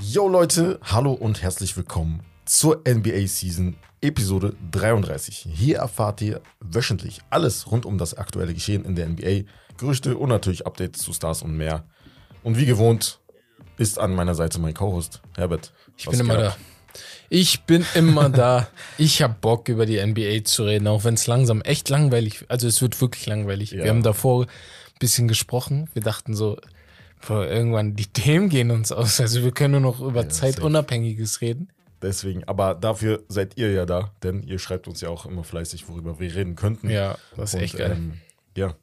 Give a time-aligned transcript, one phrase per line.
[0.00, 5.46] Yo Leute, hallo und herzlich willkommen zur NBA Season Episode 33.
[5.52, 10.30] Hier erfahrt ihr wöchentlich alles rund um das aktuelle Geschehen in der NBA, Gerüchte und
[10.30, 11.84] natürlich Updates zu Stars und mehr.
[12.42, 13.20] Und wie gewohnt
[13.76, 15.72] ist an meiner Seite mein Co-Host Herbert.
[15.96, 16.56] Ich bin immer da.
[17.28, 18.66] Ich bin immer da.
[18.96, 22.66] Ich habe Bock über die NBA zu reden, auch wenn es langsam echt langweilig, also
[22.66, 23.70] es wird wirklich langweilig.
[23.70, 23.84] Ja.
[23.84, 24.48] Wir haben davor ein
[24.98, 25.88] bisschen gesprochen.
[25.92, 26.56] Wir dachten so,
[27.28, 29.20] irgendwann die Themen gehen uns aus.
[29.20, 31.68] Also wir können nur noch über Ja, Zeitunabhängiges reden.
[32.00, 35.88] Deswegen, aber dafür seid ihr ja da, denn ihr schreibt uns ja auch immer fleißig,
[35.88, 36.90] worüber wir reden könnten.
[36.90, 37.92] Ja, das ist Und, echt geil.
[37.92, 38.20] Ähm,
[38.56, 38.74] ja.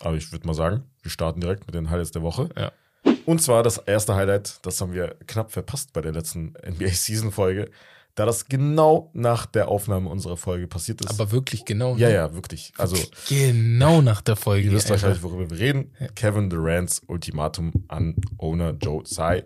[0.00, 2.50] Aber ich würde mal sagen, wir starten direkt mit den Highlights der Woche.
[2.56, 2.72] Ja.
[3.24, 7.70] Und zwar das erste Highlight, das haben wir knapp verpasst bei der letzten NBA-Season-Folge,
[8.18, 11.08] da das genau nach der Aufnahme unserer Folge passiert ist.
[11.08, 11.94] Aber wirklich genau.
[11.94, 12.14] ja, ne?
[12.14, 12.72] ja, wirklich.
[12.76, 12.96] Also,
[13.28, 14.66] Genau nach der Folge.
[14.66, 15.92] ihr wisst wahrscheinlich, worüber wir reden.
[16.16, 19.44] Kevin Durants Ultimatum an Owner Joe Tsai.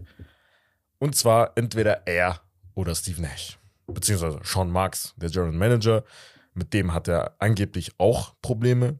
[0.98, 2.40] Und zwar entweder er
[2.74, 3.58] oder Steve Nash.
[3.86, 6.04] Beziehungsweise Sean Marks, der General Manager.
[6.54, 8.98] Mit dem hat er angeblich auch Probleme.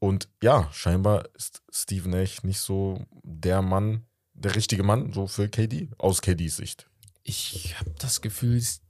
[0.00, 5.48] Und ja, scheinbar ist Steve Nash nicht so der Mann, der richtige Mann, so für
[5.48, 6.90] KD, aus KDs Sicht.
[7.28, 8.82] Ich habe das Gefühl, es-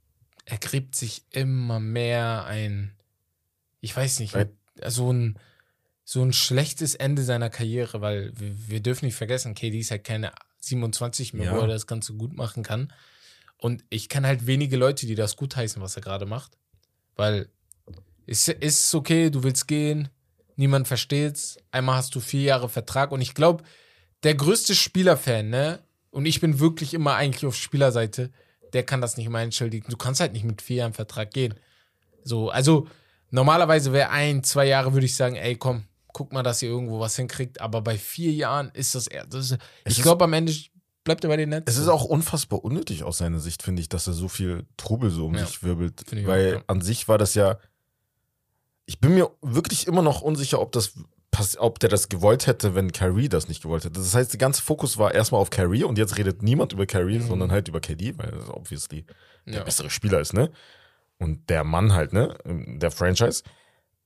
[0.45, 2.95] er gräbt sich immer mehr ein,
[3.81, 4.35] ich weiß nicht,
[4.87, 5.39] so ein,
[6.03, 10.03] so ein schlechtes Ende seiner Karriere, weil wir, wir dürfen nicht vergessen, KD ist halt
[10.03, 11.55] keine 27 mehr, Ja.
[11.55, 12.93] wo er das Ganze gut machen kann.
[13.57, 16.57] Und ich kenne halt wenige Leute, die das gutheißen, was er gerade macht.
[17.15, 17.49] Weil
[18.27, 20.09] es ist okay, du willst gehen,
[20.55, 21.57] niemand versteht's.
[21.71, 23.63] Einmal hast du vier Jahre Vertrag und ich glaube,
[24.23, 25.79] der größte Spielerfan, ne?
[26.17, 28.31] Und ich bin wirklich immer eigentlich auf Spielerseite,
[28.73, 29.85] der kann das nicht mehr entschuldigen.
[29.87, 31.53] Du kannst halt nicht mit vier Jahren Vertrag gehen.
[32.23, 32.87] So, also
[33.29, 36.99] normalerweise wäre ein, zwei Jahre, würde ich sagen, ey, komm, guck mal, dass ihr irgendwo
[36.99, 37.61] was hinkriegt.
[37.61, 39.27] Aber bei vier Jahren ist das eher.
[39.27, 40.51] Das ist, ich glaube, am Ende
[41.03, 41.71] bleibt er bei den Nets.
[41.71, 45.11] Es ist auch unfassbar unnötig aus seiner Sicht, finde ich, dass er so viel Trubel
[45.11, 45.45] so um Ja.
[45.45, 46.03] sich wirbelt.
[46.25, 46.63] Weil auch, ja.
[46.65, 47.59] an sich war das ja.
[48.87, 50.93] Ich bin mir wirklich immer noch unsicher, ob das
[51.59, 53.99] ob der das gewollt hätte, wenn Kyrie das nicht gewollt hätte.
[53.99, 57.19] Das heißt, der ganze Fokus war erstmal auf Kyrie und jetzt redet niemand über Kyrie,
[57.19, 57.27] Mhm.
[57.27, 59.05] sondern halt über KD, weil er obviously
[59.45, 59.63] der Ja.
[59.63, 60.51] bessere Spieler ist, ne?
[61.19, 62.37] Und der Mann halt, ne?
[62.45, 63.43] Der Franchise.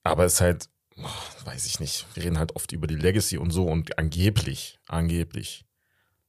[0.03, 2.05] Aber es ist halt, oh, weiß ich nicht.
[2.13, 5.65] Wir reden halt oft über die Legacy und so und angeblich, angeblich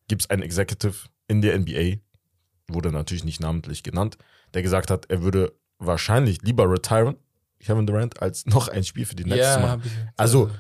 [0.08, 1.98] gibt es einen Executive in der NBA,
[2.68, 4.18] wurde natürlich nicht namentlich genannt,
[4.54, 7.16] der gesagt hat, er würde wahrscheinlich lieber retiren,
[7.60, 9.70] Kevin Durant, als noch ein Spiel für die Nets zu ja, machen.
[9.80, 10.50] hab ich, Also,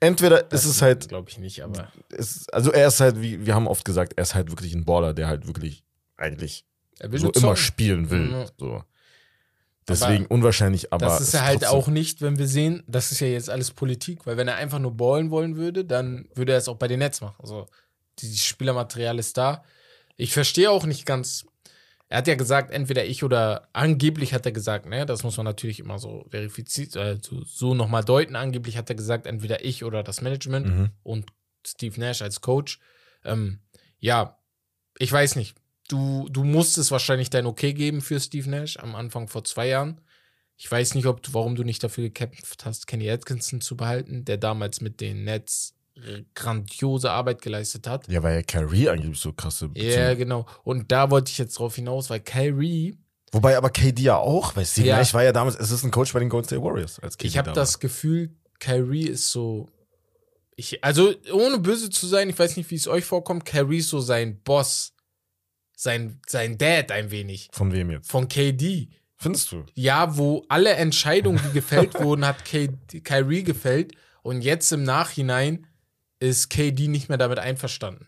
[0.00, 1.92] entweder ist es halt, Glaube ich nicht, aber.
[2.10, 4.84] es, also er ist halt, wie wir haben oft gesagt, er ist halt wirklich ein
[4.84, 5.84] Baller, der halt wirklich
[6.16, 6.64] eigentlich
[7.12, 8.30] so immer spielen will.
[8.30, 8.46] Ja.
[8.58, 8.82] So.
[9.88, 11.06] Deswegen unwahrscheinlich, aber.
[11.06, 14.26] das ist er halt auch nicht, wenn wir sehen, das ist ja jetzt alles Politik,
[14.26, 17.00] weil wenn er einfach nur ballen wollen würde, dann würde er es auch bei den
[17.00, 17.36] Nets machen.
[17.38, 17.66] Also,
[18.18, 19.64] die Spielermaterial ist da.
[20.16, 21.46] Ich verstehe auch nicht ganz.
[22.10, 25.44] Er hat ja gesagt, entweder ich oder angeblich hat er gesagt, ne, das muss man
[25.46, 28.34] natürlich immer so verifiziert, äh, so, so nochmal deuten.
[28.36, 30.90] Angeblich hat er gesagt, entweder ich oder das Management Mhm.
[31.04, 31.26] und
[31.66, 32.80] Steve Nash als Coach.
[33.24, 33.60] Ähm,
[34.00, 34.38] ja,
[34.98, 35.56] ich weiß nicht.
[35.88, 40.00] Du, du musstest wahrscheinlich dein Okay geben für Steve Nash am Anfang vor zwei Jahren.
[40.56, 44.24] Ich weiß nicht, ob du, warum du nicht dafür gekämpft hast, Kenny Atkinson zu behalten,
[44.24, 45.74] der damals mit den Nets
[46.34, 48.08] grandiose Arbeit geleistet hat.
[48.08, 49.70] Ja, weil ja Kyrie eigentlich so krasse.
[49.74, 50.46] Ja, Beziehung- genau.
[50.64, 52.96] Und da wollte ich jetzt drauf hinaus, weil Kyrie,
[53.32, 54.96] Wobei aber KD ja auch, weil Steve Ja.
[54.96, 56.98] Nash war ja damals Assistant Coach bei den Golden State Warriors.
[56.98, 59.68] Als KD ich habe da das Gefühl, Kyrie ist so.
[60.56, 63.88] Ich, also, ohne böse zu sein, ich weiß nicht, wie es euch vorkommt, Kyrie ist
[63.88, 64.94] so sein Boss,
[65.76, 67.48] sein, sein Dad ein wenig.
[67.52, 68.10] Von wem jetzt?
[68.10, 68.88] Von KD.
[69.16, 69.64] Findest du?
[69.74, 72.68] Ja, wo alle Entscheidungen, die gefällt wurden, hat K
[73.04, 73.92] Kyrie gefällt.
[74.22, 75.66] Und jetzt im Nachhinein
[76.20, 78.06] ist KD nicht mehr damit einverstanden.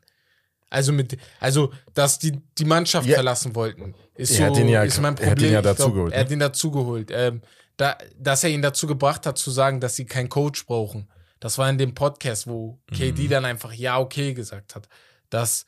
[0.70, 3.14] Also mit, also, dass die die Mannschaft Ja.
[3.16, 5.48] verlassen wollten, ist Er so, den ja- ist mein er hat Problem.
[5.48, 6.32] den ja glaub, dazugeholt, Er hat ne?
[6.34, 7.10] ihn dazugeholt.
[7.12, 7.42] Ähm,
[7.76, 11.08] da, dass er ihn dazu gebracht hat, zu sagen, dass sie keinen Coach brauchen.
[11.40, 12.94] Das war in dem Podcast, wo Mhm.
[12.94, 14.88] KD dann einfach ja, okay gesagt hat.
[15.30, 15.66] Dass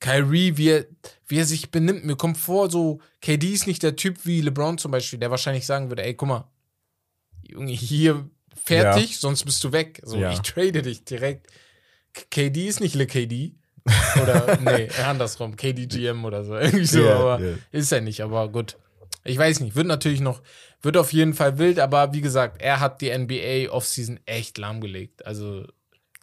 [0.00, 0.86] Kyrie, wie er,
[1.26, 4.78] wie er sich benimmt, mir kommt vor, so, KD ist nicht der Typ wie LeBron
[4.78, 6.48] zum Beispiel, der wahrscheinlich sagen würde, ey, guck mal,
[7.42, 10.00] Junge, hier fertig, sonst bist du weg.
[10.04, 10.30] So, Ja.
[10.32, 11.48] ich trade dich direkt.
[12.30, 13.54] KD ist nicht Le KD.
[14.22, 16.56] Oder, nee, andersrum, KDGM oder so.
[16.58, 17.54] Irgendwie so, Ja, aber ja.
[17.72, 18.76] ist er nicht, aber gut.
[19.24, 20.42] Ich weiß nicht, wird natürlich noch,
[20.82, 25.24] wird auf jeden Fall wild, aber wie gesagt, er hat die NBA Offseason echt lahmgelegt.
[25.26, 25.64] Also,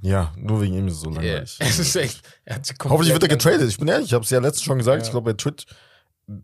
[0.02, 1.58] Ja, nur wegen ihm ist es so yeah, langweilig.
[1.60, 3.68] es ist echt, er hat Hoffentlich wird er getradet.
[3.68, 5.02] Ich bin ehrlich, ich habe es ja letztens schon gesagt.
[5.02, 5.06] Ja.
[5.06, 5.66] Ich glaube, bei Twitch.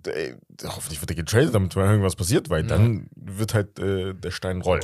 [0.06, 4.30] Ey, hoffentlich wird er getradet, damit mal irgendwas passiert, weil dann wird halt äh, der
[4.30, 4.84] Stein rollen.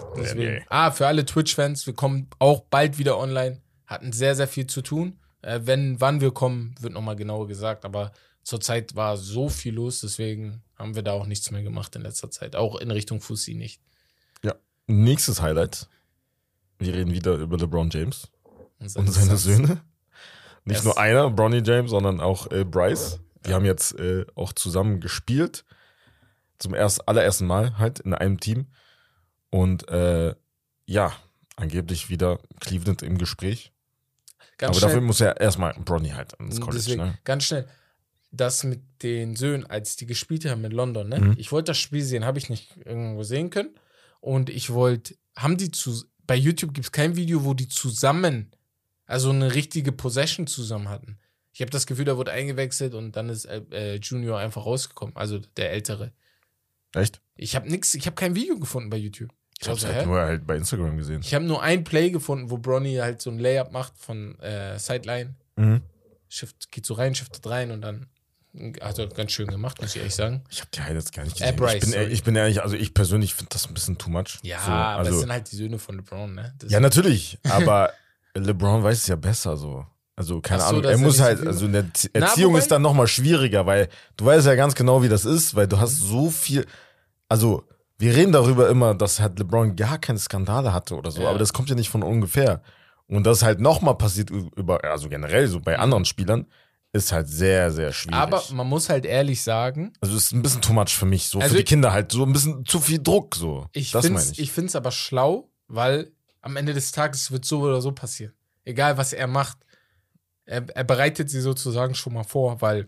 [0.70, 3.62] Ah, für alle Twitch-Fans, wir kommen auch bald wieder online.
[3.88, 5.20] Hatten sehr, sehr viel zu tun.
[5.42, 7.86] Äh, wenn, wann wir kommen, wird nochmal genauer gesagt.
[7.86, 8.12] Aber
[8.44, 12.30] zurzeit war so viel los, deswegen haben wir da auch nichts mehr gemacht in letzter
[12.30, 12.56] Zeit.
[12.56, 13.82] Auch in Richtung Fussi nicht.
[14.90, 15.90] Nächstes Highlight.
[16.80, 18.30] Wir reden wieder über LeBron James
[18.80, 19.36] Und und seine.
[19.36, 19.82] Söhne.
[20.64, 23.20] Nicht Erst- nur einer, Bronny James, sondern auch äh, Bryce.
[23.46, 25.66] Die haben jetzt äh, auch zusammen gespielt.
[26.58, 28.68] Zum erst, allerersten Mal halt in einem Team.
[29.50, 30.36] Und äh,
[30.86, 31.12] ja,
[31.58, 33.74] angeblich wieder Cleveland im Gespräch.
[34.58, 36.78] Ganz Aber schnell, dafür muss ja erstmal Bronny halt ins College.
[36.78, 37.18] deswegen, Ne?
[37.24, 37.68] ganz schnell.
[38.32, 41.20] Das mit den Söhnen, als die gespielt haben in London, ne?
[41.20, 41.36] Mhm.
[41.38, 43.70] Ich wollte das Spiel sehen, habe ich nicht irgendwo sehen können.
[44.20, 48.52] Und ich wollte, haben die zu, bei YouTube gibt es kein Video, wo die zusammen,
[49.06, 51.18] also eine richtige Possession zusammen hatten.
[51.54, 55.16] Ich habe das Gefühl, da wurde eingewechselt und dann ist äh, äh, Junior einfach rausgekommen,
[55.16, 56.12] also der Ältere.
[56.94, 57.22] Echt?
[57.36, 59.32] Ich habe nichts, ich habe kein Video gefunden bei YouTube.
[59.60, 61.22] Ich hab's so, halt nur halt bei Instagram gesehen.
[61.24, 64.78] Ich habe nur ein Play gefunden, wo Bronny halt so ein Layup macht von äh,
[64.78, 65.36] Sideline.
[65.56, 65.82] Mhm.
[66.30, 68.08] Shift, geht so rein, shiftet rein und dann
[68.82, 70.44] hat er ganz schön gemacht, muss ich ehrlich sagen.
[70.50, 71.56] Ich habe die Highlights gar nicht Äh, gesehen.
[71.56, 72.06] Bryce, ich, bin, sorry.
[72.06, 74.40] ich bin ehrlich, also ich persönlich finde das ein bisschen too much.
[74.42, 76.54] Ja, so, aber es also, sind halt die Söhne von LeBron, ne?
[76.60, 77.92] Das Ja, natürlich, aber
[78.36, 79.86] LeBron weiß es ja besser so.
[80.16, 82.60] Also, keine so, Ahnung, er muss so halt, also in der Erzie- Na, Erziehung wobei-
[82.60, 83.88] ist dann nochmal schwieriger, weil
[84.18, 86.66] du weißt ja ganz genau, wie das ist, weil du hast so viel,
[87.30, 87.64] also
[88.00, 91.30] wir reden darüber immer, dass halt LeBron gar keine Skandale hatte oder so, Ja.
[91.30, 92.62] aber das kommt ja nicht von ungefähr.
[93.08, 96.46] Und das halt nochmal passiert über, also generell so bei anderen Spielern,
[96.94, 98.18] ist halt sehr, sehr schwierig.
[98.20, 101.40] aber man muss halt ehrlich sagen, also ist ein bisschen too much für mich, so
[101.40, 103.66] Also für die Kinder halt, so ein bisschen zu viel Druck, so.
[103.74, 104.38] ich das finde meine ich.
[104.38, 106.12] es ich find's aber schlau, weil
[106.42, 108.34] am Ende des Tages wird so oder so passieren.
[108.66, 109.58] Egal, was er macht.
[110.46, 112.88] Er, er bereitet sie sozusagen schon mal vor, weil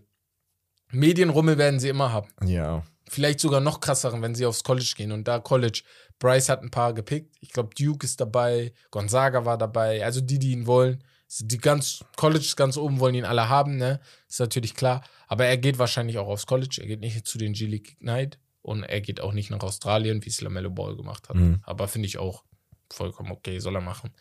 [0.92, 2.30] Medienrummel werden sie immer haben.
[2.44, 2.84] Ja.
[3.10, 5.12] Vielleicht sogar noch krasseren, wenn sie aufs College gehen.
[5.12, 5.82] Und da College,
[6.20, 7.36] Bryce hat ein paar gepickt.
[7.42, 10.06] Ich glaube, Duke ist dabei, Gonzaga war dabei.
[10.06, 11.04] Also die, die ihn wollen.
[11.40, 14.00] Die ganz College ganz oben wollen ihn alle haben, ne?
[14.28, 15.04] Ist natürlich klar.
[15.28, 16.78] Aber er geht wahrscheinlich auch aufs College.
[16.82, 18.38] Er geht nicht zu den G-League Ignite.
[18.62, 21.36] Und er geht auch nicht nach Australien, wie es LaMelo Ball gemacht hat.
[21.36, 21.62] Mhm.
[21.64, 22.44] Aber finde ich auch
[22.92, 24.12] vollkommen okay, soll er machen.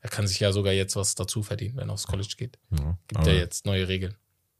[0.00, 2.58] Er kann sich ja sogar jetzt was dazu verdienen, wenn er aufs College geht.
[2.70, 2.98] ja.
[3.08, 4.16] Gibt ja jetzt neue Regeln.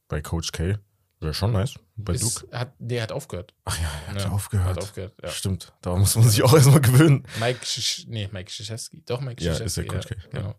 [0.07, 0.77] bei Coach K
[1.23, 1.75] wäre schon nice.
[1.95, 2.25] Bei Duke.
[2.25, 3.53] Ist, hat, nee, hat aufgehört.
[3.65, 4.67] Ach ja, er hat Ja, aufgehört.
[4.69, 5.29] Hat aufgehört, ja.
[5.29, 7.23] Stimmt, da muss man sich auch erstmal gewöhnen.
[7.39, 9.03] Mike, Schisch, nee, Mike Schischewski.
[9.05, 9.65] Doch, Mike Ja, Schischewski.
[9.65, 10.29] ist der Coach ja.
[10.39, 10.55] Genau.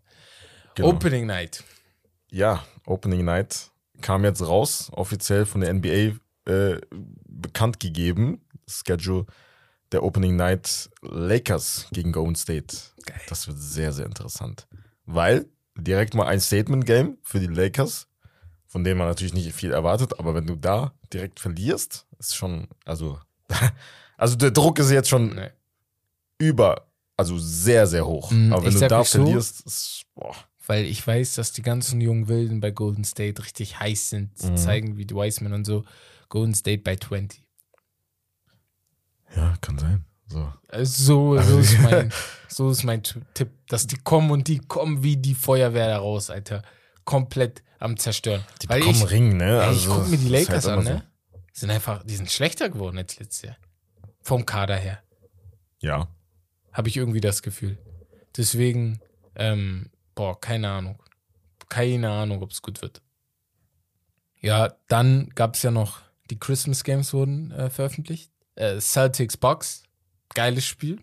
[0.75, 0.89] Genau.
[0.89, 1.63] Opening Night.
[2.31, 3.71] Ja, Opening Night
[4.01, 6.17] kam jetzt raus, offiziell von der NBA
[6.51, 6.81] äh,
[7.27, 8.41] bekannt gegeben.
[8.67, 9.25] Schedule
[9.91, 12.75] der Opening Night Lakers gegen Golden State.
[13.05, 13.21] Geil.
[13.29, 14.67] Das wird sehr, sehr interessant.
[15.05, 15.45] Weil
[15.77, 18.07] direkt mal ein Statement-Game für die Lakers,
[18.75, 22.67] von dem man natürlich nicht viel erwartet, aber wenn du da direkt verlierst, ist schon,
[22.83, 23.17] also,
[24.17, 25.47] also der Druck ist jetzt schon Nee.
[26.39, 26.85] über,
[27.15, 28.31] also sehr, sehr hoch.
[28.31, 30.35] Mm, aber wenn du da euch so, verlierst, ist, boah.
[30.67, 34.37] Weil ich weiß, dass die ganzen jungen Wilden bei Golden State richtig heiß sind.
[34.37, 34.57] Sie Mhm.
[34.57, 35.85] zeigen wie die Wiseman und so.
[36.27, 37.41] Golden State bei 20.
[39.37, 40.03] Ja, kann sein.
[40.27, 40.51] So.
[40.67, 42.11] Also so, so, ist mein,
[42.49, 46.29] so ist mein Tipp, dass die kommen und die kommen wie die Feuerwehr da raus,
[46.29, 46.61] Alter.
[47.05, 48.43] Komplett am Zerstören.
[48.61, 49.63] Die Weil bekommen ich, Ring, ne?
[49.63, 51.03] ey, ich gucke mir die Lakers halt an, ne?
[51.53, 53.57] Sind einfach, die sind schlechter geworden als letztes Jahr.
[54.21, 55.01] Vom Kader her.
[55.79, 55.87] So.
[55.87, 56.07] Ja.
[56.73, 57.77] Habe ich irgendwie das Gefühl.
[58.35, 58.99] Deswegen,
[59.35, 61.01] ähm, boah, keine Ahnung.
[61.69, 63.01] Keine Ahnung, ob es gut wird.
[64.41, 68.31] Ja, dann gab es ja noch, die Christmas Games wurden äh, veröffentlicht.
[68.55, 69.83] Äh, Celtics Bucks,
[70.33, 70.99] geiles Spiel.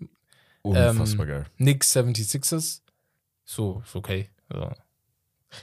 [0.62, 1.46] Unfassbar geil.
[1.56, 2.82] Knicks 76ers,
[3.44, 4.30] so, ist okay.
[4.50, 4.72] So.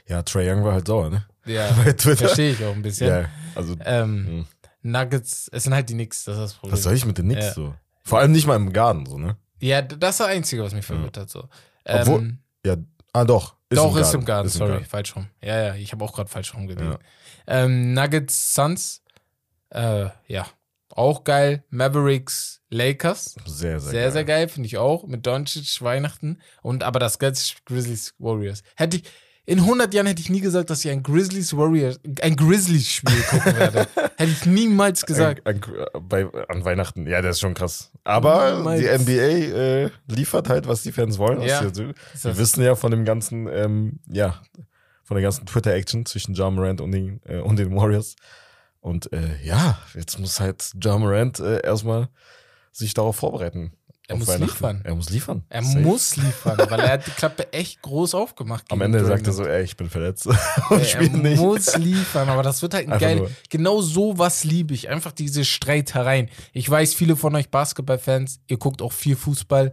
[0.08, 1.26] Ja, Trey Young war halt sauer, ne?
[1.46, 1.68] Ja,
[1.98, 3.08] verstehe ich auch ein bisschen.
[3.08, 4.46] Ja, also, Ähm, Mhm.
[4.82, 6.74] Nuggets, es sind halt die Knicks, das ist das Problem.
[6.74, 7.54] was soll ich mit den Knicks Ja.
[7.54, 7.76] so?
[8.04, 9.36] Vor allem nicht mal im Garten, so, ne?
[9.60, 11.30] Ja, das ist das Einzige, was mich verwirrt hat.
[11.30, 11.50] So.
[11.86, 12.76] Obwohl- Ähm, Ja,
[13.14, 13.56] ah, doch.
[13.70, 14.86] Doch, ist im Garten, Ist im sorry, Garten.
[14.86, 15.28] falsch rum.
[15.44, 16.94] Ja, ja, ich habe auch gerade falsch rum gelesen.
[16.94, 17.00] Ja.
[17.48, 19.02] Ähm, Nuggets, Suns,
[19.70, 20.48] äh, ja,
[20.90, 21.64] auch geil.
[21.70, 24.12] Mavericks, Lakers, Sehr, sehr, sehr, geil.
[24.12, 25.06] sehr geil, finde ich auch.
[25.06, 28.64] Mit Doncic, Weihnachten und aber das geilste Grizzlies, Warriors.
[28.76, 29.04] Hätte ich,
[29.50, 33.58] in 100 Jahren hätte ich nie gesagt, dass ich ein Grizzlies Warriors, ein Grizzlies-Spiel gucken
[33.58, 33.88] werde.
[34.18, 35.48] hätte ich niemals gesagt.
[35.48, 37.92] An, an, bei, an Weihnachten, ja, das ist schon krass.
[38.04, 38.80] Aber Niemals.
[38.80, 41.42] die NBA äh, liefert halt, was die Fans wollen.
[41.42, 41.64] Ja.
[41.64, 44.40] Wir wissen ja von dem ganzen, ähm, ja,
[45.04, 48.18] von der ganzen Twitter-Action zwischen Ja Morant und den, äh, und den Warriors.
[48.82, 52.10] Und äh, ja, jetzt muss halt Ja Morant äh, erstmal
[52.72, 53.72] sich darauf vorbereiten.
[54.10, 54.82] Er muss liefern.
[54.84, 55.44] Er muss liefern.
[55.50, 55.80] Er Safe.
[55.80, 58.66] muss liefern, weil er hat die Klappe echt groß aufgemacht.
[58.70, 60.26] Am Ende sagt er so, ey, ich bin verletzt
[60.70, 61.40] Ey, und spiele er nicht.
[61.40, 63.16] muss liefern, aber das wird halt ein Einfach geil.
[63.18, 63.32] nur.
[63.50, 64.90] Genau sowas liebe ich.
[64.90, 66.28] Einfach diese Streitereien.
[66.54, 69.72] Ich weiß, viele von euch Basketballfans, ihr guckt auch viel Fußball.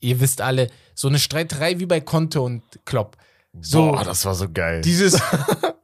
[0.00, 3.16] Ihr wisst alle, so eine Streiterei wie bei Conte und Klopp.
[3.60, 4.80] So, Boah, das war so geil.
[4.82, 5.22] dieses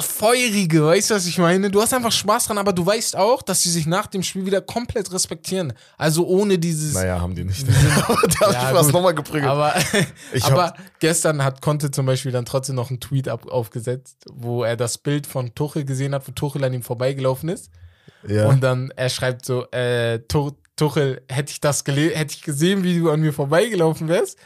[0.00, 1.70] feurige, weißt du, was ich meine?
[1.70, 4.46] Du hast einfach Spaß dran, aber du weißt auch, dass sie sich nach dem Spiel
[4.46, 5.72] wieder komplett respektieren.
[5.96, 6.94] Also ohne dieses.
[6.94, 7.66] naja, haben die nicht.
[8.06, 8.92] Aber der hat Ja, fast gut.
[8.94, 9.50] nochmal geprügelt.
[9.50, 9.74] Aber,
[10.32, 14.62] Ich aber gestern hat Conte zum Beispiel dann trotzdem noch einen Tweet ab, aufgesetzt, wo
[14.64, 17.70] er das Bild von Tuchel gesehen hat, wo Tuchel an ihm vorbeigelaufen ist.
[18.26, 18.46] ja.
[18.48, 22.98] Und dann er schreibt so, äh, Tu- Tuchel, hätte ich das hätte ich gesehen, wie
[23.00, 24.38] du an mir vorbeigelaufen wärst,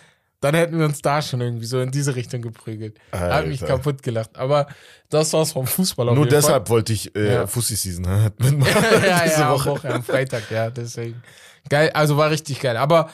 [0.43, 2.99] dann hätten wir uns da schon irgendwie so in diese Richtung geprügelt.
[3.13, 3.77] Hat mich Alter.
[3.77, 4.37] kaputt gelacht.
[4.37, 4.67] Aber
[5.09, 7.47] das war's vom Fußball auf Nur deshalb wollte ich äh, Ja.
[7.47, 8.03] Fussi Season
[8.39, 8.73] mitmachen.
[8.73, 9.05] Fall.
[9.09, 9.71] ja, diese ja, Woche.
[9.71, 11.23] am, Woche, am Freitag, ja, deswegen.
[11.69, 12.77] Geil, also war richtig geil.
[12.77, 13.09] Aber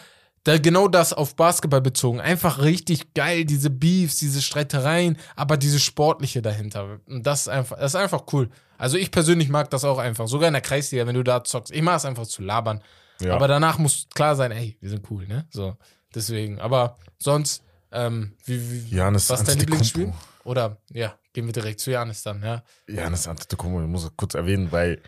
[0.45, 2.21] da genau das auf Basketball bezogen.
[2.21, 7.01] Einfach richtig geil, diese Beefs, diese Streitereien, aber diese sportliche dahinter.
[7.07, 8.49] Und das ist einfach, das ist einfach cool.
[8.79, 10.29] Also ich persönlich mag das auch einfach.
[10.29, 11.75] Sogar in der Kreisliga, wenn du da zockst.
[11.75, 12.81] Ich mag es einfach zu labern.
[13.21, 13.35] Ja.
[13.35, 15.47] Aber danach muss klar sein, ey, wir sind cool, ne?
[15.51, 15.77] So,
[16.15, 16.61] deswegen.
[16.61, 17.62] Aber sonst,
[17.93, 19.59] ähm, wie, wie, Janis was ist dein.
[19.59, 20.12] Lieblingsspiel?
[20.45, 22.62] Oder, ja, gehen wir direkt zu Janis dann, ja.
[22.88, 25.03] Janis Antetokounmpo, ich muss ich kurz erwähnen, weil,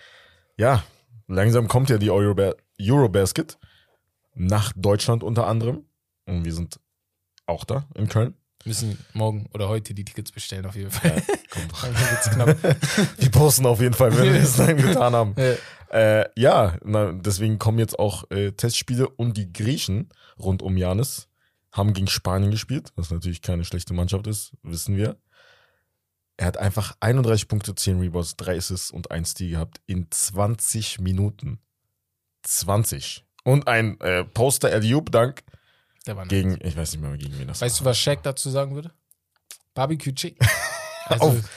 [0.56, 0.84] ja,
[1.28, 3.58] langsam kommt ja die Euroba Eurobasket
[4.34, 5.84] nach Deutschland unter anderem.
[6.26, 6.80] Und wir sind
[7.46, 8.34] auch da in Köln.
[8.64, 11.22] Müssen morgen oder heute die Tickets bestellen, auf jeden Fall.
[11.50, 11.82] Kommt.
[11.82, 12.56] Wird's knapp.
[13.18, 15.34] Wir posten auf jeden Fall, wenn wir es dann getan haben.
[15.38, 15.54] Ja.
[15.90, 21.28] Äh, ja, na, deswegen kommen jetzt auch äh, Testspiele und die Griechen rund um Janis
[21.72, 25.16] haben gegen Spanien gespielt, was natürlich keine schlechte Mannschaft ist, wissen wir.
[26.36, 31.00] Er hat einfach 31 Punkte, 10 Rebounds, 3 Assists und 1 Steal gehabt in 20
[31.00, 31.60] Minuten.
[32.44, 33.24] 20.
[33.44, 35.42] Und ein äh, Poster Alley-Oop Dank
[36.28, 37.90] gegen, ich weiß nicht mehr, gegen wen das Weißt du, war.
[37.90, 38.90] was Shaq dazu sagen würde?
[39.74, 40.46] Barbecue Chicken.
[41.06, 41.50] Also, Auf,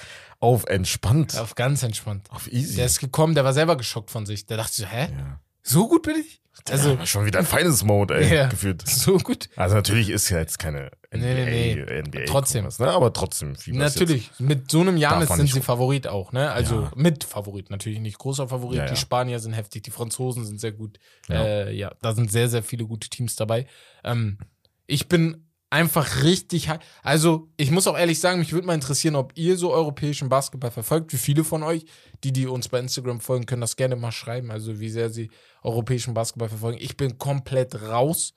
[0.43, 1.37] auf entspannt.
[1.37, 2.27] auf ganz entspannt.
[2.29, 2.75] Auf easy.
[2.75, 4.45] Der ist gekommen, der war selber geschockt von sich.
[4.45, 5.07] Der dachte so, hä?
[5.11, 5.39] ja.
[5.61, 6.41] So gut bin ich?
[6.69, 8.47] Also ja, schon wieder Finals Mode, ey, Ja.
[8.47, 8.87] gefühlt.
[8.87, 9.49] so gut?
[9.55, 12.67] Also natürlich ist ja jetzt keine NBA, Nee, nee, NBA Trotzdem.
[12.77, 12.91] Ne?
[12.91, 13.53] aber trotzdem.
[13.55, 14.29] was Natürlich.
[14.39, 15.61] Mit so einem Janis sind sie.
[15.61, 16.51] Favorit auch, ne?
[16.51, 16.91] Also Ja.
[16.95, 17.69] mit Favorit.
[17.71, 18.77] Natürlich nicht großer Favorit.
[18.79, 18.85] Ja.
[18.85, 20.99] Die Spanier sind heftig, die Franzosen sind sehr gut.
[21.27, 21.43] Ja.
[21.43, 23.65] Äh, ja, da sind sehr, sehr viele gute Teams dabei.
[24.03, 24.37] Ähm,
[24.85, 26.69] ich bin einfach richtig.
[27.01, 30.71] Also, ich muss auch ehrlich sagen, mich würde mal interessieren, ob ihr so europäischen Basketball
[30.71, 31.85] verfolgt, wie viele von euch.
[32.23, 34.51] Die, die uns bei Instagram folgen, können das gerne mal schreiben.
[34.51, 35.31] Also, wie sehr sie
[35.63, 36.77] europäischen Basketball verfolgen.
[36.79, 38.33] Ich bin komplett raus.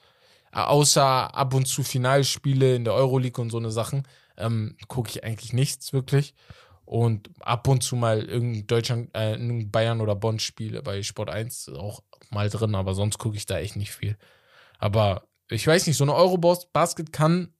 [0.53, 4.09] Äh, Außer ab und zu Finalspiele in der Euroleague und so eine Sachen.
[4.39, 6.35] Ähm, gucke ich eigentlich nichts wirklich.
[6.87, 11.71] Und ab und zu mal irgendein Deutschland, äh, Bayern oder Bonn Spiele bei Sport 1
[11.71, 14.17] auch mal drin, aber sonst gucke ich da echt nicht viel.
[14.79, 17.53] Aber ich weiß nicht, so eine Eurobasket kann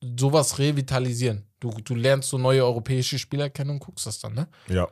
[0.00, 1.46] sowas revitalisieren.
[1.60, 4.48] Du, du lernst so neue europäische Spieler kennen und guckst das dann, ne?
[4.68, 4.88] Ja,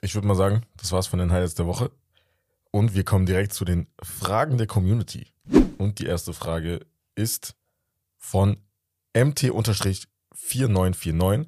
[0.00, 1.90] ich würde mal sagen, das war's von den Highlights der Woche.
[2.70, 5.26] Und wir kommen direkt zu den Fragen der Community.
[5.78, 7.54] Und die erste Frage ist
[8.16, 8.56] von
[9.14, 11.46] MT-4949,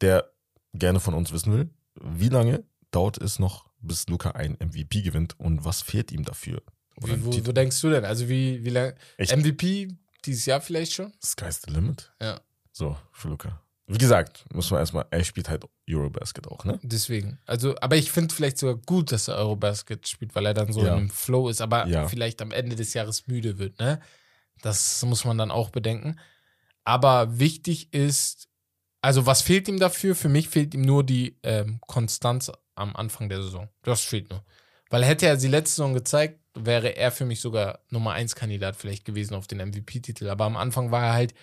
[0.00, 0.32] der
[0.72, 1.68] gerne von uns wissen will,
[2.00, 6.62] wie lange dauert es noch, bis Luca ein MVP gewinnt und was fehlt ihm dafür?
[7.02, 8.04] Wie, wo, wo denkst du denn?
[8.04, 8.94] Also wie, wie lange?
[9.18, 9.88] MVP
[10.24, 11.12] dieses Jahr vielleicht schon?
[11.24, 12.12] Sky's the limit.
[12.20, 12.40] Ja.
[12.72, 13.60] So, für Luca.
[13.86, 16.78] Wie gesagt, muss man erstmal, er spielt halt Eurobasket auch, ne?
[16.82, 17.40] Deswegen.
[17.46, 20.84] Also, aber ich finde vielleicht sogar gut, dass er Eurobasket spielt, weil er dann so
[20.84, 20.94] Ja.
[20.94, 22.06] einem Flow ist, aber Ja.
[22.06, 24.00] vielleicht am Ende des Jahres müde wird, ne?
[24.62, 26.20] Das muss man dann auch bedenken.
[26.84, 28.48] Aber wichtig ist,
[29.00, 30.14] also was fehlt ihm dafür?
[30.14, 33.68] Für mich fehlt ihm nur die ähm, Konstanz am Anfang der Saison.
[33.82, 34.44] Das fehlt nur.
[34.88, 38.76] Weil hätte er sie letzte Saison gezeigt, wäre er für mich sogar Nummer 1 Kandidat
[38.76, 40.28] vielleicht gewesen auf den MVP-Titel.
[40.28, 41.34] Aber am Anfang war er halt,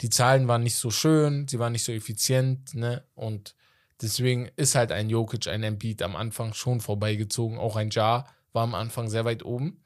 [0.00, 3.04] die Zahlen waren nicht so schön, sie waren nicht so effizient, ne?
[3.14, 3.54] Und
[4.00, 7.58] deswegen ist halt ein Jokic, ein Embiid am Anfang schon vorbeigezogen.
[7.58, 9.80] Auch ein Jar war am Anfang sehr weit oben.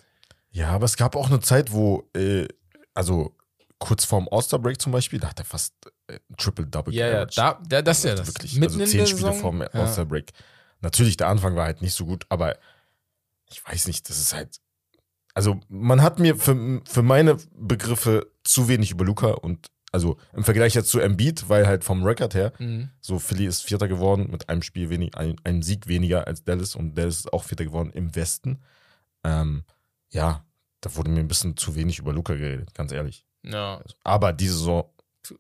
[0.50, 2.46] Ja, aber es gab auch eine Zeit, wo, äh,
[2.94, 3.37] also
[3.78, 5.75] kurz vorm All-Star-Break zum Beispiel, da hat er fast
[6.08, 8.26] äh, Triple-Double Ja, ja, da, da, das ist ja das.
[8.28, 9.68] Wirklich, Mitten also zehn Spiele vorm ja.
[9.68, 10.32] All-Star-Break.
[10.80, 12.56] Natürlich, der Anfang war halt nicht so gut, aber
[13.50, 14.61] ich weiß nicht, das ist halt.
[15.35, 20.45] Also, man hat mir für, für meine Begriffe zu wenig über Luca und also im
[20.45, 22.90] Vergleich jetzt zu Embiid, weil halt vom Record her, Mhm.
[23.00, 26.75] so Philly ist Vierter geworden mit einem Spiel wenig, ein, einem Sieg weniger als Dallas
[26.75, 28.59] und Dallas ist auch Vierter geworden im Westen.
[29.25, 29.64] Ähm,
[30.11, 30.45] ja,
[30.81, 33.25] da wurde mir ein bisschen zu wenig über Luca geredet, ganz ehrlich.
[33.45, 34.90] Ja, Aber diese Saison,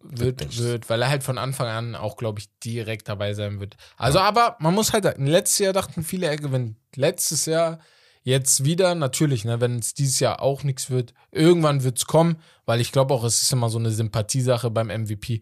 [0.00, 3.76] wird, wird, weil er halt von Anfang an auch, glaube ich, direkt dabei sein wird.
[3.96, 6.76] Also, aber man muss halt, sagen, letztes Jahr dachten viele, er gewinnt.
[6.94, 7.78] Letztes Jahr,
[8.28, 12.36] jetzt wieder, natürlich, ne, wenn es dieses Jahr auch nichts wird, irgendwann wird es kommen,
[12.66, 15.40] weil ich glaube auch, es ist immer so eine Sympathiesache beim MVP.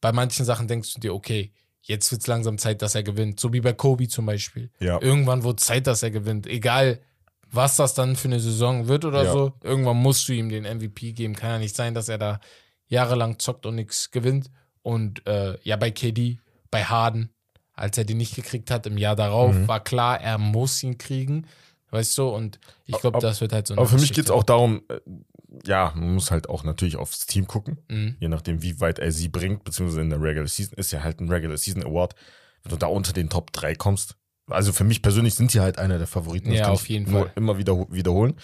[0.00, 1.52] Bei manchen Sachen denkst du dir, okay,
[1.82, 3.40] jetzt wird es langsam Zeit, dass er gewinnt.
[3.40, 4.70] So wie bei Kobe zum Beispiel.
[4.78, 6.46] ja, Irgendwann wird Zeit, dass er gewinnt.
[6.46, 7.00] Egal,
[7.50, 9.32] was das dann für eine Saison wird oder Ja.
[9.32, 9.52] so.
[9.62, 11.34] Irgendwann musst du ihm den MVP geben.
[11.34, 12.40] Kann ja nicht sein, dass er da
[12.88, 14.50] jahrelang zockt und nichts gewinnt.
[14.82, 16.38] Und äh, ja, bei KD,
[16.70, 17.30] bei Harden,
[17.72, 19.66] als er den nicht gekriegt hat im Jahr darauf, Mhm.
[19.68, 21.46] war klar, er muss ihn kriegen.
[21.90, 22.28] Weißt du?
[22.28, 24.82] Und ich glaube, das wird halt so eine Aber für mich geht es auch darum,
[24.88, 25.00] äh,
[25.64, 27.78] ja, man muss halt auch natürlich aufs Team gucken.
[27.88, 28.16] Mhm.
[28.20, 31.20] Je nachdem, wie weit er sie bringt, beziehungsweise in der Regular Season ist ja halt
[31.20, 32.14] ein Regular Season Award.
[32.62, 34.16] Wenn du da unter den Top 3 kommst,
[34.50, 36.50] also für mich persönlich sind die halt einer der Favoriten.
[36.50, 37.32] Das Ja, kann auf jeden nur Fall.
[37.36, 38.34] immer wieder wiederholen.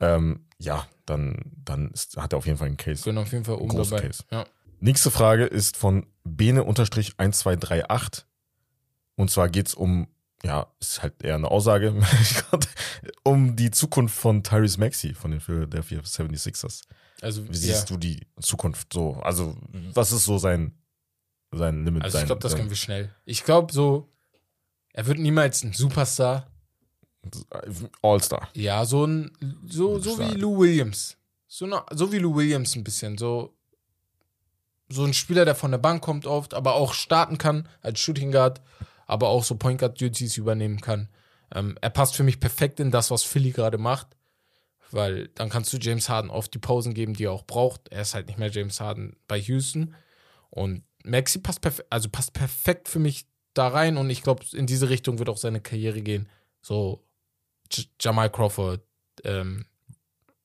[0.00, 3.04] Ähm, ja, dann, dann ist, hat er auf jeden Fall einen Case.
[3.04, 4.00] Bin auf jeden Fall oben dabei.
[4.00, 4.24] Case.
[4.30, 4.46] Ja.
[4.80, 8.24] Nächste Frage ist von Bene-1238.
[9.16, 10.08] Und zwar geht es um,
[10.44, 11.94] ja, ist halt eher eine Aussage,
[13.24, 16.82] um die Zukunft von Tyrese Maxey von den Philadelphia 76ers.
[17.22, 17.54] Also, Wie ja.
[17.54, 19.14] siehst du die Zukunft so?
[19.22, 19.56] Also,
[19.94, 20.78] was ist so sein,
[21.50, 22.04] sein Limit?
[22.04, 23.14] also ich glaube, das können wir schnell.
[23.24, 24.12] Ich glaube so,
[24.92, 26.50] er wird niemals ein Superstar.
[28.02, 28.48] All-Star.
[28.54, 29.32] Ja, so ein,
[29.66, 30.38] so, so wie.
[30.38, 31.16] Lou Williams.
[31.48, 33.18] So, eine, so wie Lou Williams ein bisschen.
[33.18, 33.56] So,
[34.88, 38.30] so ein Spieler, der von der Bank kommt oft, aber auch starten kann als Shooting
[38.30, 38.60] Guard,
[39.06, 41.08] aber auch so Point Guard Duties übernehmen kann.
[41.54, 44.08] Ähm, er passt für mich perfekt in das, was Philly gerade macht,
[44.90, 47.88] weil dann kannst du James Harden oft die Pausen geben, die er auch braucht.
[47.88, 49.94] Er ist halt nicht mehr James Harden bei Houston
[50.50, 54.66] und Maxi passt perfekt, also passt perfekt für mich da rein und ich glaube, in
[54.66, 56.28] diese Richtung wird auch seine Karriere gehen.
[56.62, 57.04] So
[57.72, 58.80] J Jamal Crawford,
[59.24, 59.66] ähm,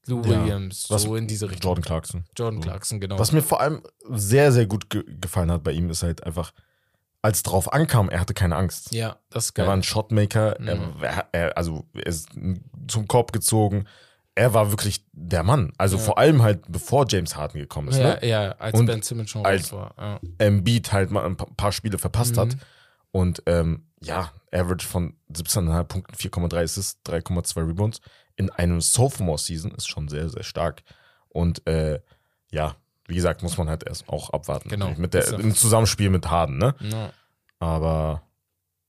[0.08, 1.70] Lou Ja, Williams, was- so in diese Richtung.
[1.70, 2.25] Jordan Clarkson.
[2.38, 2.68] Jordan so.
[2.68, 3.18] Clarkson, genau.
[3.20, 6.53] Was mir vor allem sehr, sehr gut ge gefallen hat bei ihm, ist halt einfach,
[7.21, 8.93] als drauf ankam, er hatte keine Angst.
[8.93, 9.79] ja, das ist Er war geil.
[9.79, 10.67] ein Shotmaker, Mhm.
[11.01, 12.29] er, er, also er ist
[12.87, 13.85] zum Korb gezogen.
[14.33, 15.73] Er war wirklich der Mann.
[15.77, 16.03] Also Ja.
[16.03, 17.97] vor allem halt bevor James Harden gekommen ist.
[17.97, 18.27] Ja, Ne?
[18.27, 19.93] ja, als Und Ben Simmons schon als- war.
[19.97, 20.19] Ja.
[20.39, 22.39] Embiid halt mal ein pa- paar Spiele verpasst Mhm.
[22.39, 22.57] hat.
[23.11, 27.99] Und ähm, ja, Average von 17,5 Punkten, 4,3 Assists, 3,2 Rebounds
[28.37, 30.81] in einem Sophomore-Season ist schon sehr, sehr stark.
[31.27, 31.99] Und äh,
[32.51, 32.75] ja,
[33.12, 34.70] wie gesagt, muss man halt erst auch abwarten.
[34.70, 34.94] Genau.
[34.98, 36.74] Mit der, Im Zusammenspiel mit Harden, ne?
[36.80, 37.12] Ja,
[37.60, 38.24] Aber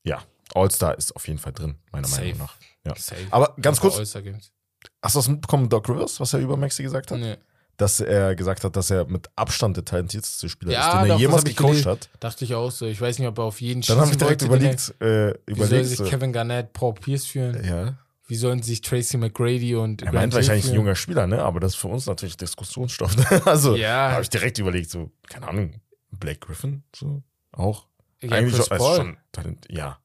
[0.04, 0.22] ja,
[0.54, 2.22] All-Star ist auf jeden Fall drin, meiner Safe.
[2.22, 2.54] Meinung nach.
[2.86, 2.94] Ja.
[2.96, 3.26] safe.
[3.30, 7.18] Aber ganz kurz, hast du das mitbekommen, Doc Rivers, was er über Maxi gesagt hat?
[7.18, 7.36] Nee.
[7.76, 11.14] Dass er gesagt hat, dass er mit Abstand der talentierteste Spieler Ja, ist, den er
[11.14, 12.10] doch, jemals gecoacht hat.
[12.20, 12.86] Dachte ich auch so.
[12.86, 15.34] Ich weiß nicht, ob er auf jeden Dann habe ich direkt wollte, überlegt, äh, er-
[15.46, 17.64] Wie soll überlegt sich so, Kevin Garnett, Paul Pierce führen?
[17.64, 17.94] ja.
[18.32, 21.42] Wie sollen sich Tracy McGrady und Er meint Grant Hill wahrscheinlich ein junger Spieler, ne?
[21.42, 23.14] Aber das ist für uns natürlich Diskussionsstoff.
[23.46, 24.12] also, Ja.
[24.12, 25.74] habe ich direkt überlegt, so, keine Ahnung,
[26.12, 27.88] Blake Griffin, so, auch.
[28.22, 29.98] Ja, Eigentlich Chris schon, also schon Talent, ja.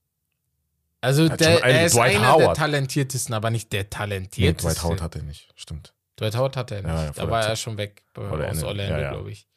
[1.00, 2.58] Also Hat der, schon er ist Dwight einer der Howard.
[2.58, 4.68] talentiertesten, aber nicht der Nee, talentierteste.
[4.68, 5.94] Dwight Howard hat er nicht, stimmt.
[6.20, 6.88] Dwight Howard hat er nicht.
[6.90, 8.62] Ja, ja, da war der er schon weg äh, Oder aus.
[8.62, 9.48] Orlando, Ja, glaube ich.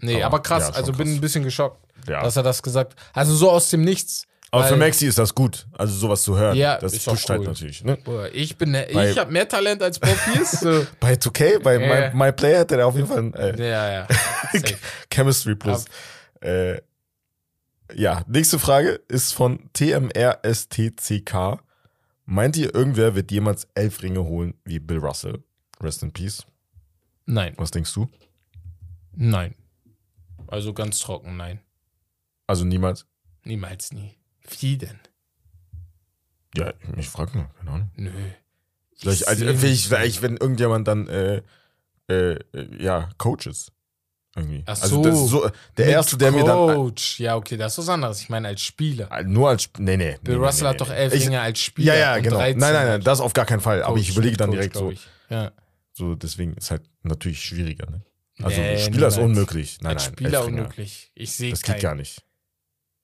[0.00, 0.72] Nee, Aber- aber, krass.
[0.72, 1.16] also bin krass.
[1.16, 4.26] ein bisschen geschockt, dass er das gesagt Also so aus dem Nichts.
[4.54, 6.56] Aber für Maxi ist das gut, also sowas zu hören.
[6.56, 7.46] Ja, das ist pusht halt cool.
[7.46, 7.96] natürlich, ne?
[8.04, 10.60] Boah, ich bin, Bei- ich habe mehr Talent als Paul Pierce.
[10.60, 10.86] So.
[11.00, 12.10] Bei 2K, bei Ja.
[12.12, 14.08] My, My Player hätte er auf jeden Fall ein äh, ja, ja.
[15.12, 15.84] Chemistry Plus.
[16.40, 16.80] Äh,
[17.94, 21.58] ja, nächste Frage ist von TMRSTCK.
[22.26, 25.42] Meint ihr, irgendwer wird jemals elf Ringe holen wie Bill Russell?
[25.80, 26.46] Rest in Peace.
[27.26, 28.08] Nein, Was denkst du?
[29.16, 29.54] nein.
[30.46, 31.60] Also ganz trocken, nein.
[32.46, 33.06] Also niemals?
[33.44, 34.14] Niemals nie.
[34.60, 34.98] Wie denn?
[36.56, 37.90] Ja, ich frage nur, keine Ahnung.
[37.96, 38.10] Nö.
[38.96, 41.42] Vielleicht, also, seh vielleicht, vielleicht, wenn irgendjemand dann, äh,
[42.08, 43.72] äh, äh, ja, Coaches.
[44.36, 44.64] Irgendwie.
[44.66, 46.74] Ach Also das ist so, der Mit erste, der mir dann.
[46.74, 47.20] Coach.
[47.20, 48.20] Ja, okay, das ist was anderes.
[48.20, 49.10] Ich meine als Spieler.
[49.12, 49.70] Äh, nur als.
[49.78, 50.18] Nee, nee.
[50.22, 51.94] Bill nee, Russell nee, hat doch elf Ringe als Spieler.
[51.94, 52.36] Ja, ja, genau.
[52.36, 53.82] 13 Nein, nein, nein, das auf gar keinen Fall.
[53.84, 54.90] Aber ich Coach, überlege dann Coach, direkt so.
[54.90, 55.06] ich.
[55.30, 55.52] Ja.
[55.92, 58.02] So, deswegen ist halt natürlich schwieriger, ne?
[58.42, 59.78] Also Nee, Spieler ist unmöglich.
[59.80, 61.12] Nein, nein, Spieler unmöglich.
[61.14, 61.74] Ich sehe Das keinen.
[61.74, 62.24] geht gar nicht.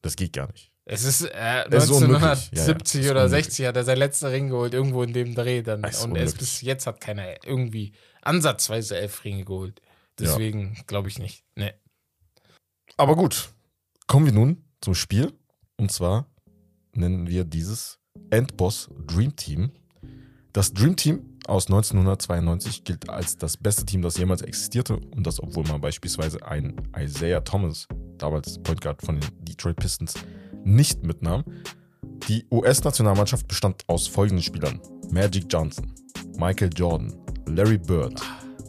[0.03, 0.69] Das geht gar nicht.
[0.92, 2.20] Es ist äh, Es ist unmöglich.
[2.20, 2.62] Ja, ja.
[2.64, 3.44] 1970 Ist oder unmöglich.
[3.44, 5.85] 60 hat er sein letzter Ring geholt, irgendwo in dem Dreh dann.
[5.85, 9.81] Und erst bis jetzt hat keiner irgendwie ansatzweise elf Ringe geholt.
[10.18, 11.44] Deswegen glaube ich nicht.
[11.55, 11.72] Nee.
[12.96, 13.53] Aber gut,
[14.09, 15.33] kommen wir nun zum Spiel.
[15.76, 16.26] Und zwar
[16.92, 18.00] nennen wir dieses
[18.31, 19.70] Endboss Dream Team.
[20.53, 24.96] Das Dream Team aus 1992 gilt als das beste Team, das jemals existierte.
[24.96, 27.87] Und das, obwohl man beispielsweise einen Isaiah Thomas,
[28.18, 30.14] damals Point Guard von den Detroit Pistons,
[30.64, 31.44] nicht mitnahm.
[32.29, 35.92] Die US-Nationalmannschaft bestand aus folgenden Spielern: Magic Johnson,
[36.38, 37.12] Michael Jordan,
[37.46, 38.20] Larry Bird,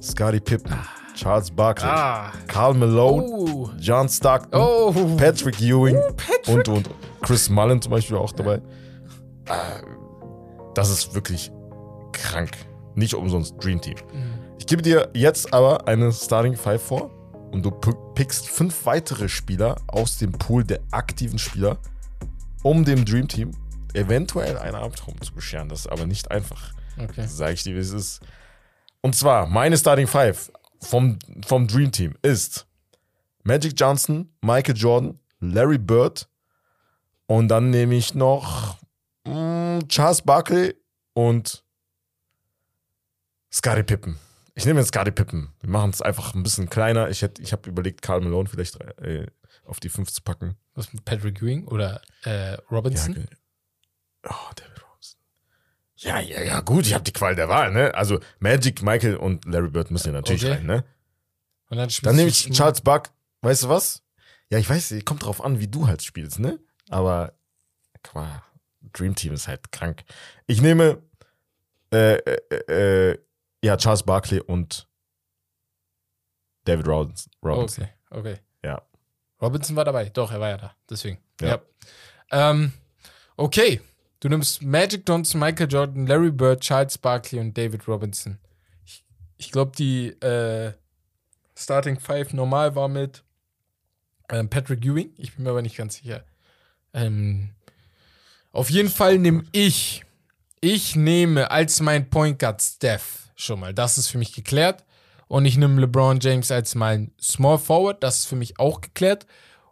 [0.02, 0.74] Scottie Pippen,
[1.16, 2.32] Charles Barkley, Ah.
[2.48, 3.70] Karl Malone, Oh.
[3.80, 4.94] John Stockton, Oh.
[5.18, 6.00] Patrick Ewing
[6.48, 6.90] und, und
[7.22, 8.56] Chris Mullen zum Beispiel auch dabei.
[9.46, 9.82] Äh,
[10.74, 11.52] Das ist wirklich
[12.14, 12.52] krank.
[12.96, 13.96] Nicht umsonst Dream Team.
[14.60, 17.12] Ich gebe dir jetzt aber eine Starting Five vor
[17.52, 21.78] und du pi- pickst fünf weitere Spieler aus dem Pool der aktiven Spieler,
[22.64, 23.52] um dem Dream Team
[23.94, 25.70] eventuell einen Albtraum zu bescheren.
[25.70, 26.74] Das ist aber nicht einfach.
[26.98, 27.26] Okay.
[27.28, 28.22] Sag ich dir, wie es ist.
[29.02, 32.68] Und zwar, meine Starting Five vom, vom Dream Team ist
[33.44, 36.30] Magic Johnson, Michael Jordan, Larry Bird
[37.26, 38.78] und dann nehme ich noch
[39.26, 40.76] mh, Charles Barkley
[41.14, 41.64] und
[43.52, 44.18] Scottie Pippen.
[44.56, 45.54] Ich nehme jetzt Scottie Pippen.
[45.62, 47.10] Wir machen es einfach ein bisschen kleiner.
[47.10, 49.28] Ich, ich habe überlegt, Karl Malone vielleicht äh,
[49.66, 50.56] auf die 5 zu packen.
[50.76, 53.14] Was mit Patrick Ewing oder äh, Robinson?
[53.14, 53.26] ge-
[54.24, 55.20] Oh, David Robinson.
[55.96, 57.94] Ja, ja, ja, gut, ich habe die Qual der Wahl, ne?
[57.96, 60.54] Also Magic, Michael und Larry Bird müssen ja natürlich Okay.
[60.56, 60.84] rein, ne?
[61.70, 63.10] Und dann, Dann nehme ich Charles Buck.
[63.42, 64.04] Weißt du was?
[64.50, 66.60] Ja, ich weiß, kommt drauf an, wie du halt spielst, ne?
[66.90, 67.34] Aber,
[68.04, 68.44] guck mal,
[68.94, 70.04] Dream Team ist halt krank.
[70.48, 71.02] Ich nehme,
[71.94, 73.18] äh, äh, äh,
[73.62, 74.88] ja, Charles Barkley und
[76.64, 77.32] David Robinson.
[77.44, 77.84] Robinson.
[78.10, 78.40] Okay, okay.
[78.64, 78.82] Ja.
[79.42, 80.10] Robinson war dabei.
[80.10, 80.76] Doch, er war ja da.
[80.90, 81.20] Deswegen.
[81.42, 81.48] Ja.
[81.48, 81.62] Ja.
[82.52, 82.74] Ähm,
[83.36, 83.82] okay.
[84.20, 88.38] Du nimmst Magic Johnson, Michael Jordan, Larry Bird, Charles Barkley und David Robinson.
[88.86, 89.04] Ich,
[89.38, 90.74] ich glaube, die äh,
[91.56, 93.24] Starting Five normal war mit
[94.30, 95.12] ähm, Patrick Ewing.
[95.18, 96.24] Ich bin mir aber nicht ganz sicher.
[96.94, 97.56] Ähm,
[98.52, 100.04] auf jeden Fall nehme ich,
[100.60, 103.74] ich nehme als mein Point Guard Steph schon mal.
[103.74, 104.86] Das ist für mich geklärt.
[105.28, 108.04] Und ich nehme LeBron James als mein Small Forward.
[108.04, 109.26] Das ist für mich auch geklärt.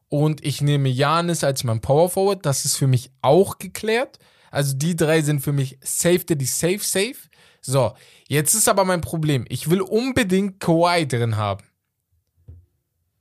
[0.08, 2.46] Und ich nehme Janis als mein Power Forward.
[2.46, 4.20] Das ist für mich auch geklärt.
[4.52, 7.16] Also die drei sind für mich safe, die safe, safe.
[7.62, 7.94] So,
[8.28, 9.46] jetzt ist aber mein Problem.
[9.50, 11.64] Ich will unbedingt Kawhi drin haben.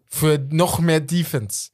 [0.06, 1.70] Für noch mehr Defense.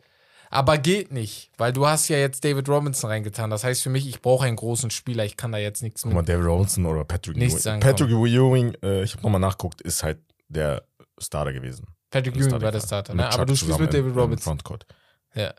[0.54, 3.50] Aber geht nicht, weil du hast ja jetzt David Robinson reingetan.
[3.50, 5.24] Das heißt für mich, ich brauche einen großen Spieler.
[5.24, 6.28] Ich kann da jetzt nichts Guck mal, mit.
[6.28, 7.80] David Robinson oder Patrick Nichts Ewing.
[7.80, 10.84] Patrick Ewing, äh, ich habe nochmal nachgeguckt, ist halt der
[11.18, 11.86] Starter gewesen.
[12.10, 13.24] Patrick Ewing war der Starter, ne?
[13.24, 14.44] Mit Aber du spielst mit David Robinson.
[14.44, 14.86] Frontcourt.
[15.34, 15.52] Ja.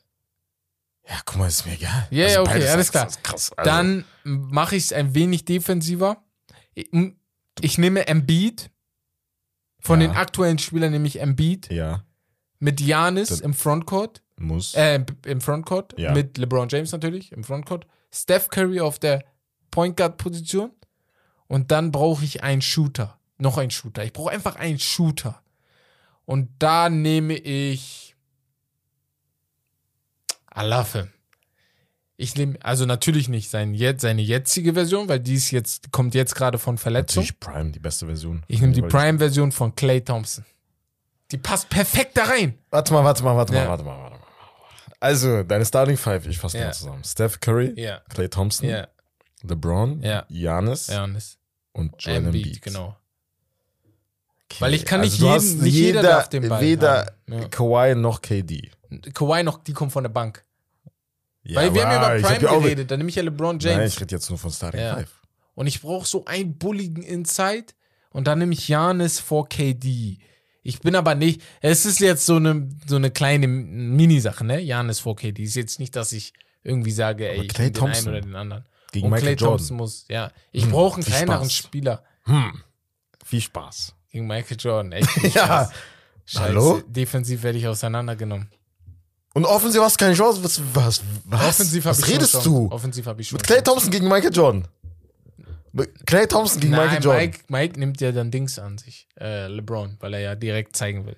[1.08, 2.08] Ja, guck mal, ist mir egal.
[2.10, 3.10] Ja, ja, okay, alles ist klar.
[3.22, 3.52] Krass.
[3.58, 6.24] Also, Dann mache ich es ein wenig defensiver.
[6.74, 6.90] Ich,
[7.62, 8.72] ich nehme Embiid.
[9.82, 10.08] Von Ja.
[10.08, 12.04] den aktuellen Spielern nehme ich Embiid ja,
[12.58, 14.24] mit Janis im Frontcourt.
[14.38, 14.74] Muss.
[14.76, 15.98] Äh, im- Frontcourt.
[15.98, 16.14] Ja.
[16.14, 17.86] Mit LeBron James natürlich im Frontcourt.
[18.14, 19.24] Steph Curry auf der
[19.72, 20.72] Point Guard Position.
[21.48, 23.20] Und dann brauche ich einen Shooter.
[23.38, 24.04] Noch einen Shooter.
[24.04, 25.42] Ich brauche einfach einen Shooter.
[26.26, 28.16] Und da nehme ich
[30.48, 31.10] Alafe.
[32.18, 36.34] Ich nehme, also natürlich nicht sein, seine jetzige Version, weil die ist jetzt, kommt jetzt
[36.34, 37.24] gerade von Verletzung.
[37.24, 38.44] Natürlich Prime, die beste Version.
[38.48, 40.46] Ich nehme die Prime-Version von Clay Thompson.
[41.32, 42.58] Die passt perfekt da rein.
[42.70, 43.64] Warte mal, warte mal, warte Ja.
[43.66, 44.15] mal, warte mal, warte mal.
[45.00, 47.04] Also, deine Starting Five, ich fasse mal zusammen.
[47.04, 48.00] Steph Curry, Ja.
[48.10, 48.88] Clay Thompson, Ja.
[49.44, 50.02] LeBron.
[50.30, 51.38] Giannis Janis.
[51.74, 52.98] und Joel Embiid, genau.
[54.50, 54.62] Okay.
[54.62, 57.14] Weil ich kann nicht du jeden- nicht jeder darf den Ball Weder.
[57.28, 57.48] Ja.
[57.50, 58.72] Kawhi noch KD.
[59.14, 60.44] Kawhi noch, die kommt von der Bank.
[61.44, 63.78] Ja, Weil wir haben ja über Prime geredet, dann nehme ich ja LeBron James.
[63.78, 64.96] Nein, ich rede jetzt nur von Starting Ja.
[64.96, 65.12] Five.
[65.56, 67.68] Und ich brauche so einen bulligen Inside
[68.12, 70.18] und dann nehme ich Janis vor KD.
[70.68, 74.60] Ich bin aber nicht, es ist jetzt so eine, so eine kleine Mini-Sache, ne?
[74.60, 75.44] Janis vor KD.
[75.44, 78.36] Ist jetzt nicht, dass ich irgendwie sage, ey, Aber ich nehme den einen oder den
[78.36, 78.66] anderen.
[78.92, 79.58] Gegen und Michael Clay Jordan.
[79.60, 80.32] Thompson muss, ja.
[80.52, 81.68] Ich Hm, brauche einen kleineren Spaß.
[81.68, 82.64] Spieler Hm.
[83.24, 83.94] Viel Spaß.
[84.12, 84.92] gegen Michael Jordan.
[84.94, 85.70] Echt viel Ja.
[86.26, 86.44] Scheiße.
[86.44, 86.82] Hallo?
[86.88, 88.50] Defensiv werde ich auseinandergenommen.
[89.36, 90.44] Und offensiv hast du keine Chance.
[90.44, 90.60] Was?
[90.74, 91.02] Was?
[91.26, 91.42] was?
[91.50, 92.68] Offensiv habe was ich redest schon du?
[92.72, 93.38] Offensiv habe ich schon.
[93.38, 93.62] Mit Clay.
[93.62, 94.68] Thompson gegen Michael Jordan.
[96.06, 97.22] Clay Thompson gegen Nein, Michael Jordan.
[97.26, 101.06] Mike, Mike nimmt ja dann Dings an sich, äh, LeBron, weil er ja direkt zeigen
[101.06, 101.18] will.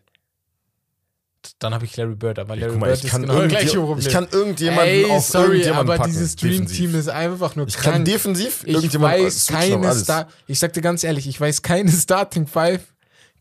[1.59, 3.77] Dann habe ich Larry Bird, aber Larry mal, Bird ich ist kann, genau das gleiche
[3.79, 3.99] Problem.
[3.99, 6.11] ich kann irgendjemanden Ey, auf sorry, irgendjemanden aber packen.
[6.11, 6.77] dieses Dream defensiv.
[6.77, 8.05] Team ist einfach nur Ich kann krank.
[8.05, 9.95] defensiv ich irgendjemanden weiß switchen auf keine.
[9.95, 12.81] Star, ich sag dir ganz ehrlich, ich weiß keine Starting Five,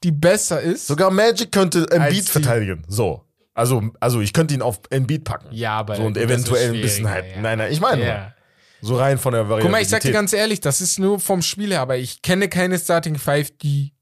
[0.05, 0.87] die besser ist.
[0.87, 2.85] Sogar Magic könnte Embiid verteidigen.
[2.87, 3.23] So.
[3.55, 5.49] Also, also ich könnte ihn auf Embiid packen.
[5.51, 7.25] ja, aber So, und eventuell ein bisschen halt.
[7.35, 7.41] ja.
[7.41, 8.33] Nein, nein, ich meine, Ja.
[8.81, 9.63] So rein von der Variabilität.
[9.65, 12.23] Guck mal, ich sag dir ganz ehrlich, das ist nur vom Spiel her, aber ich
[12.23, 13.95] kenne keine Starting Five, die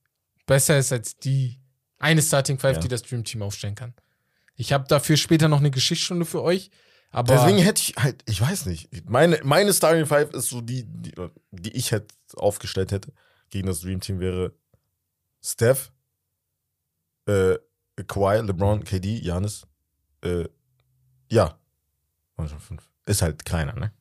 [0.47, 1.61] besser ist als die
[1.99, 2.81] eine Starting Five, Ja.
[2.81, 3.95] die das Dream Team aufstellen kann.
[4.57, 6.71] Ich habe dafür später noch eine Geschichtsstunde für euch,
[7.11, 8.89] aber Deswegen hätte ich halt, ich weiß nicht.
[9.09, 11.13] Meine, meine Starting Five ist so die, die,
[11.53, 13.13] die ich halt aufgestellt hätte
[13.51, 14.53] gegen das Dream Team wäre
[15.43, 15.93] Steph,
[17.27, 17.57] äh,
[18.07, 19.67] Kawhi, LeBron, KD, Janis,
[20.23, 20.45] äh,
[21.31, 21.59] ja.
[23.07, 23.93] Ist halt kleiner, ne?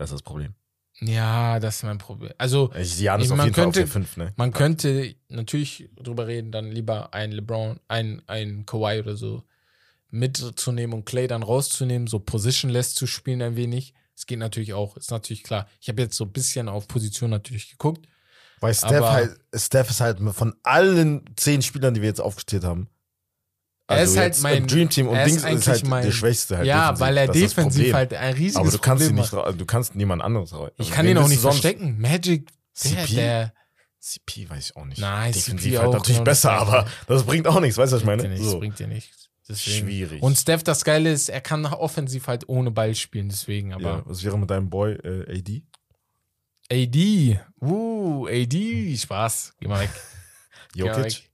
[0.00, 0.54] Das ist das Problem.
[1.02, 2.32] ja, das ist mein Problem.
[2.38, 4.32] Also Ich, Janis Ich- auf man jeden Fall auf könnte- fünf, ne?
[4.36, 9.42] man könnte natürlich drüber reden, dann lieber ein LeBron, ein, ein Kawhi oder so
[10.08, 13.92] mitzunehmen und Clay dann rauszunehmen, so positionless zu spielen ein wenig.
[14.16, 15.68] Es geht natürlich auch, ist natürlich klar.
[15.80, 18.06] Ich habe jetzt so ein bisschen auf Position natürlich geguckt.
[18.60, 22.88] Weil Steph halt, Steph ist halt von allen zehn Spielern, die wir jetzt aufgezählt haben.
[23.90, 26.56] Er ist halt mein- Dream Team und ist Dings ist, eigentlich halt mein- der Schwächste
[26.58, 26.66] halt.
[26.66, 27.00] ja, defensiv.
[27.06, 29.60] weil er Das defensiv halt ein riesiges Aber du kannst ihn nicht, hat.
[29.60, 30.70] du kannst niemand anderes raus.
[30.76, 32.00] Ich Also kann ihn auch nicht verstecken.
[32.00, 33.14] Magic, CP?
[33.14, 33.52] der
[33.98, 34.98] CP weiß ich auch nicht.
[35.00, 37.92] Nein, Defensiv CP halt auch, natürlich genau, besser, das aber das bringt auch nichts, weißt
[37.92, 38.28] du, was ich meine?
[38.28, 38.58] nichts, So.
[38.58, 39.28] bringt dir nichts.
[39.48, 39.86] Deswegen.
[39.88, 40.22] Schwierig.
[40.22, 43.70] Und Steph, das Geile ist, er kann offensiv halt ohne Ball spielen, deswegen.
[43.70, 45.62] ja, Aber was wäre mit deinem Boy äh, AD?
[46.72, 49.90] AD, uh, AD, Spaß, geh mal weg.
[50.74, 51.29] Jokic?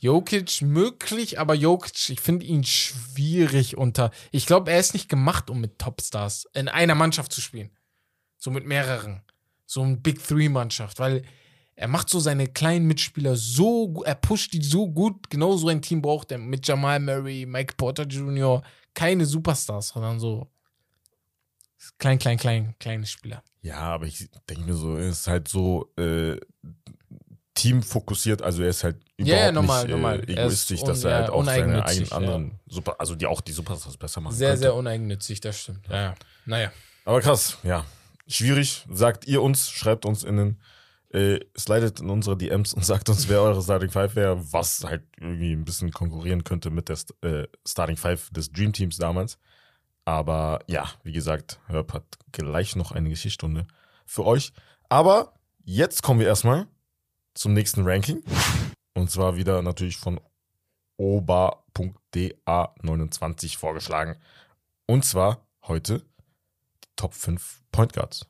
[0.00, 4.10] Jokic möglich, aber Jokic, ich finde ihn schwierig unter.
[4.32, 7.70] Ich glaube, er ist nicht gemacht, um mit Topstars in einer Mannschaft zu spielen.
[8.38, 9.22] So mit mehreren.
[9.66, 11.22] So ein Big Three-Mannschaft, weil
[11.76, 15.30] er macht so seine kleinen Mitspieler so, gu- er pusht die so gut.
[15.30, 18.62] Genau so ein Team braucht er mit Jamal Murray, Mike Porter Jr.
[18.94, 20.50] Keine Superstars, sondern so
[21.98, 23.42] klein, klein, klein, kleine Spieler.
[23.62, 26.36] Ja, aber ich denke mir so, er ist halt so äh,
[27.60, 30.20] teamfokussiert, also er ist halt Ja, überhaupt ja, normal, nicht normal.
[30.20, 32.16] äh, Er egoistisch, ist dass er halt ja, auch seine eigenen ja.
[32.16, 34.60] anderen Super, also die auch die Superstars besser machen Sehr, könnte.
[34.62, 35.86] sehr uneigennützig, das stimmt.
[35.88, 36.14] Ja, ja.
[36.46, 36.72] Naja.
[37.04, 37.84] Aber krass, ja.
[38.26, 38.86] Schwierig.
[38.90, 40.60] Sagt ihr uns, schreibt uns in den,
[41.12, 45.02] äh, slidet in unsere DMs und sagt uns, wer eure Starting Five wäre, was halt
[45.18, 49.36] irgendwie ein bisschen konkurrieren könnte mit der St- äh, Starting Five des Dream Teams damals.
[50.04, 53.66] Aber ja, wie gesagt, Herb hat gleich noch eine Geschichtsstunde
[54.06, 54.52] für euch.
[54.88, 56.66] Aber jetzt kommen wir erstmal
[57.40, 58.22] zum nächsten Ranking.
[58.94, 60.20] Und zwar wieder natürlich von
[60.98, 64.16] oba.da29 vorgeschlagen.
[64.86, 66.00] Und zwar heute
[66.84, 68.26] die Top 5 Point Guards.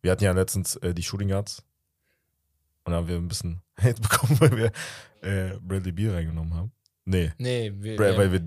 [0.00, 1.64] Wir hatten ja letztens äh, die Shooting Guards.
[2.84, 4.70] Und da haben wir ein bisschen Hate bekommen, weil wir
[5.28, 6.70] äh, Bradley Beal reingenommen haben.
[7.06, 8.40] Nee, Nee, wir, Bra- wir, weil haben, wir.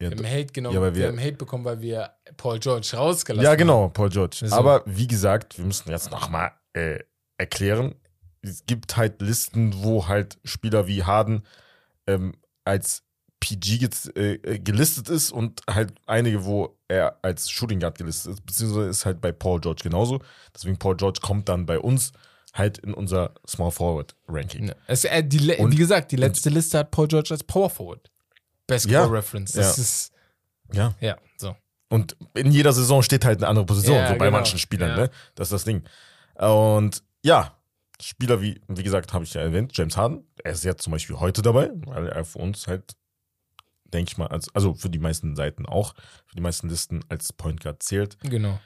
[0.00, 0.74] Ja, wir haben Hate genommen.
[0.74, 3.56] Ja, weil wir, wir- haben Hate bekommen, weil wir Paul George rausgelassen ja haben.
[3.58, 4.40] genau, Paul George.
[4.46, 4.54] So.
[4.54, 6.98] Aber wie gesagt, wir müssen jetzt nochmal äh,
[7.38, 7.94] erklären.
[8.42, 11.42] Es gibt halt Listen, wo halt Spieler wie Harden
[12.06, 13.02] ähm, als
[13.40, 18.46] PG get, äh, gelistet ist und halt einige, wo er als Shooting Guard gelistet ist,
[18.46, 20.20] beziehungsweise ist halt bei Paul George genauso.
[20.54, 22.12] Deswegen Paul George kommt dann bei uns
[22.54, 24.68] halt in unser Small Forward Ranking.
[24.68, 24.74] Ja.
[24.86, 28.10] Es, äh, die, Und- wie gesagt, die letzte Liste hat Paul George als Power Forward.
[28.66, 29.12] Basketball Ja.
[29.12, 29.52] Reference.
[29.52, 29.82] Das Ja.
[29.82, 30.12] ist,
[30.72, 30.94] Ja.
[31.00, 31.54] ja, so.
[31.90, 34.30] Und in jeder Saison steht halt eine andere Position, Ja, so bei genau.
[34.38, 35.10] manchen Spielern, ne?
[35.36, 35.84] Das ist das Ding.
[36.38, 37.56] Und ja,
[38.00, 41.18] Spieler wie, wie gesagt, habe ich ja erwähnt, James Harden, er ist jetzt zum Beispiel
[41.18, 42.96] heute dabei, weil er für uns halt,
[43.84, 45.94] denke ich mal, als, also für die meisten Seiten auch,
[46.26, 48.16] für die meisten Listen als Point Guard zählt.
[48.20, 48.60] Genau.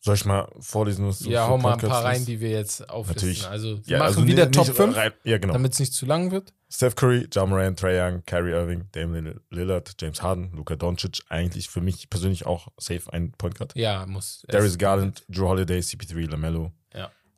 [0.00, 3.28] Soll ich mal vorlesen, was Ja, hau mal ein paar rein, die wir jetzt auflisten.
[3.28, 3.48] Natürlich.
[3.48, 5.52] Also, wir Ja, machen also wieder nicht- Top nicht 5, rein- Ja, genau.
[5.54, 6.52] damit es nicht zu lang wird.
[6.68, 11.68] Steph Curry, Ja Morant, Trae Young, Kyrie Irving, Damian Lillard, James Harden, Luka Doncic, eigentlich
[11.68, 13.74] für mich persönlich auch safe ein Point Guard.
[13.74, 14.44] Ja, muss.
[14.48, 16.72] Darius Garland, Drew Holiday, CP3, LaMelo.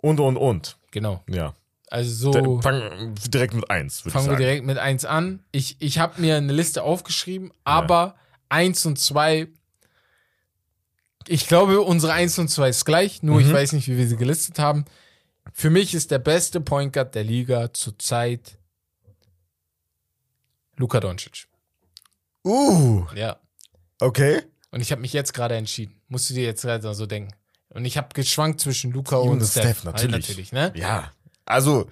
[0.02, 0.08] Ja.
[0.10, 0.76] Und, und, und.
[0.90, 1.22] Genau.
[1.28, 1.54] Ja.
[1.90, 2.60] Also so.
[2.60, 5.42] Fangen direkt mit eins, ich Fangen wir direkt mit 1 an.
[5.52, 8.14] Ich, ich habe mir eine Liste aufgeschrieben, aber
[8.50, 9.48] 1 und 2,
[11.26, 13.52] ich glaube, unsere 1 und 2 ist gleich, nur ich Mhm.
[13.54, 14.84] weiß nicht, wie wir sie gelistet haben.
[15.54, 18.58] Für mich ist der beste Point Guard der Liga zurzeit
[20.76, 21.48] Luka Doncic.
[22.44, 23.40] Uh, Ja.
[24.00, 24.42] okay.
[24.70, 26.00] Und ich habe mich jetzt gerade entschieden.
[26.08, 27.32] Musst du dir jetzt gerade so denken.
[27.78, 28.92] Und ich habe geschwankt zwischen
[29.24, 29.62] Ihm und und Steph.
[29.64, 30.10] Steph, natürlich.
[30.28, 30.72] natürlich ne?
[30.74, 31.12] Ja.
[31.44, 31.88] Also,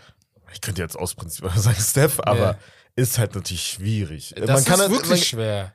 [0.53, 2.59] ich könnte jetzt aus Prinzip sagen Steph, aber Ja.
[2.97, 4.35] ist halt natürlich schwierig.
[4.37, 5.73] Das ist halt- wirklich man, schwer.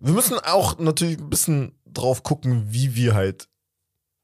[0.00, 3.48] wir müssen auch natürlich ein bisschen drauf gucken, wie wir halt,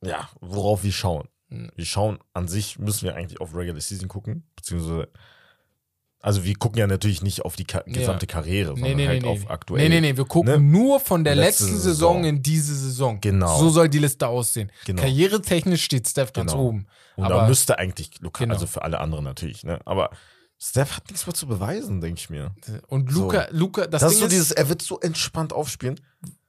[0.04, 1.28] ja, worauf wir schauen.
[1.50, 1.70] Hm.
[1.76, 5.08] Wir schauen an sich, müssen wir eigentlich auf Regular Season gucken, beziehungsweise,
[6.20, 9.22] also wir gucken ja natürlich nicht auf die Ka gesamte Karriere, Nee, sondern nee, halt
[9.22, 9.46] nee, auf nee.
[9.48, 9.82] aktuell.
[9.88, 10.58] Nee, nee, nee, wir gucken ne?
[10.58, 11.92] nur von der Letzte letzten Saison.
[12.22, 13.20] Saison in diese Saison.
[13.20, 13.58] Genau.
[13.58, 14.72] So soll die Liste aussehen.
[14.84, 15.02] Genau.
[15.02, 16.64] Karrieretechnisch steht Steph ganz Genau.
[16.64, 16.86] oben.
[17.16, 18.54] Und aber da müsste eigentlich Luka, Genau.
[18.54, 19.78] also für alle anderen natürlich, ne?
[19.84, 20.10] Aber
[20.60, 22.52] Steph hat nichts mehr zu beweisen, denke ich mir.
[22.88, 26.00] und Luca, Luca, das, Das, Ding ist so dieses, er wird so entspannt aufspielen.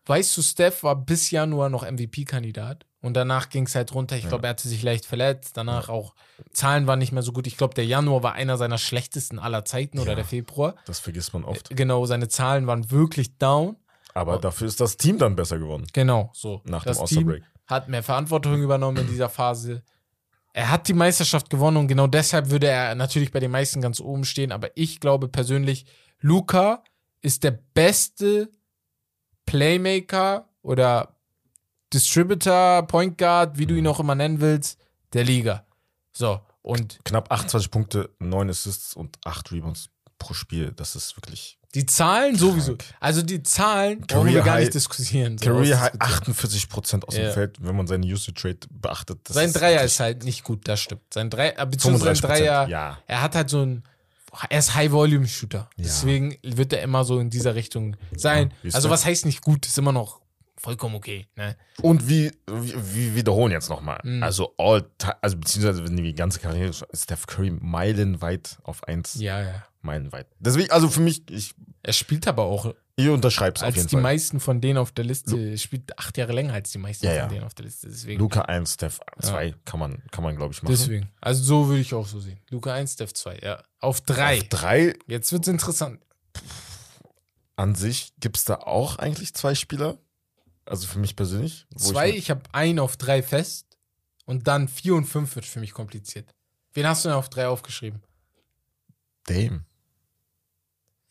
[0.10, 4.18] Weißt du, Steph war bis Januar noch MVP-Kandidat und danach ging es halt runter.
[4.18, 5.56] Ich glaube, er hatte sich leicht verletzt.
[5.56, 6.16] Danach auch
[6.52, 7.48] Zahlen waren nicht mehr so gut.
[7.48, 10.16] Ich glaube, der Januar war einer seiner schlechtesten aller Zeiten oder Ja.
[10.16, 10.76] der Februar.
[10.86, 11.70] Das vergisst man oft.
[11.76, 13.78] Genau, seine Zahlen waren wirklich down.
[14.14, 15.86] Aber dafür ist das Team dann besser geworden.
[15.94, 16.62] Genau, so.
[16.66, 17.44] Nach das dem All-Star-Break.
[17.68, 19.84] hat mehr Verantwortung übernommen in dieser Phase.
[20.52, 24.00] Er hat die Meisterschaft gewonnen und genau deshalb würde er natürlich bei den meisten ganz
[24.02, 24.52] oben stehen.
[24.52, 25.86] Aber ich glaube persönlich,
[26.20, 26.84] Luca
[27.22, 28.50] ist der beste
[29.50, 31.16] Playmaker oder
[31.94, 34.80] Distributor, Point Guard, wie du ihn auch immer nennen willst,
[35.14, 35.66] der Liga.
[36.12, 40.72] So, und Knapp 28 Punkte, 9 Assists und 8 Rebounds pro Spiel.
[40.76, 42.76] Das ist wirklich die Zahlen sowieso.
[42.76, 42.94] Krank.
[43.00, 45.38] Also die Zahlen brauchen wir Career gar High- nicht diskutieren.
[45.38, 47.02] so Career High ausdiskutieren.
[47.02, 47.24] 48% aus Ja.
[47.24, 49.20] dem Feld, wenn man seine Usage Rate beachtet.
[49.24, 51.02] Das Sein Dreier wirklich ist halt nicht gut, das stimmt.
[51.14, 52.98] Sein Dreier, äh, beziehungsweise sein 35%, Dreier, ja.
[53.08, 53.84] er hat halt so ein,
[54.50, 55.70] er ist High-Volume-Shooter.
[55.76, 55.84] Ja.
[55.84, 58.54] Deswegen wird er immer so in dieser Richtung sein.
[58.64, 60.22] ist also was heißt nicht gut, ist immer noch
[60.60, 61.28] vollkommen okay.
[61.36, 61.56] Ne?
[61.82, 64.00] Und wie, wie, wiederholen jetzt nochmal.
[64.04, 64.22] Mhm.
[64.22, 64.86] Also all
[65.22, 69.16] also beziehungsweise wenn die ganze Karriere ist Steph Curry meilenweit auf eins.
[69.16, 69.64] Ja, ja.
[69.82, 70.28] Meilenweit.
[70.40, 73.88] Deswegen, also für mich, ich, Er spielt aber auch, ich unterschreibe es auf als jeden
[73.88, 74.02] die Fall.
[74.04, 77.20] meisten von denen auf der Liste, spielt acht Jahre länger als die meisten Ja, von
[77.20, 77.28] ja.
[77.28, 77.88] denen auf der Liste.
[77.88, 78.20] Deswegen.
[78.20, 80.72] Luca 1, Steph 2 kann man, kann man glaube ich, machen.
[80.74, 81.10] Deswegen.
[81.22, 82.40] Also so würde ich auch so sehen.
[82.50, 83.64] Luca 1, Steph 2, ja.
[83.80, 84.38] Auf 3.
[84.40, 86.00] Auf 3 Jetzt wird's interessant.
[87.56, 89.98] an sich gibt es da auch eigentlich zwei Spieler.
[90.66, 91.66] Also für mich persönlich.
[91.78, 93.78] Zwei, Ich, ich habe einen auf 3 fest
[94.26, 96.34] und dann 4 und 5 wird für mich kompliziert.
[96.74, 98.02] Wen hast du denn auf 3 aufgeschrieben?
[99.26, 99.66] Dame.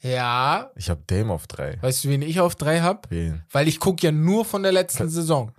[0.01, 0.71] Ja.
[0.77, 1.83] Ich habe Dame auf 3.
[1.83, 3.03] Weißt du, wen ich auf 3 habe?
[3.11, 3.43] Wen?
[3.51, 5.53] Weil ich gucke ja nur von der letzten Saison.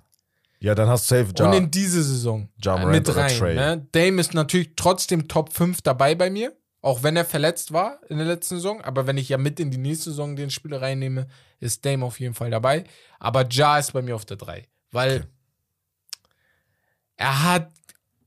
[0.62, 1.46] Ja, dann hast du safe Ja.
[1.48, 2.50] Und in diese Saison.
[2.64, 3.38] Ja Morant mit oder rein.
[3.38, 3.56] Trey.
[3.56, 3.88] Ne?
[3.92, 6.54] Dame ist natürlich trotzdem Top 5 dabei bei mir.
[6.82, 8.82] Auch wenn er verletzt war in der letzten Saison.
[8.82, 11.28] Aber wenn ich ja mit in die nächste Saison den Spieler reinnehme,
[11.60, 12.86] ist Dame auf jeden Fall dabei.
[13.20, 14.64] Aber Ja ist bei mir auf der 3.
[14.92, 15.28] Weil Okay.
[17.18, 17.72] er hat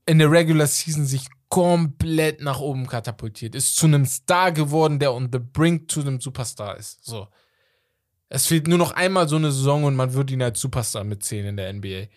[0.05, 3.53] in der Regular Season sich komplett nach oben katapultiert.
[3.53, 7.05] Ist zu einem Star geworden, der on the brink zu einem Superstar ist.
[7.05, 7.27] So.
[8.27, 11.45] Es fehlt nur noch einmal so eine Saison und man würde ihn als Superstar mitzählen
[11.45, 12.07] in der NBA.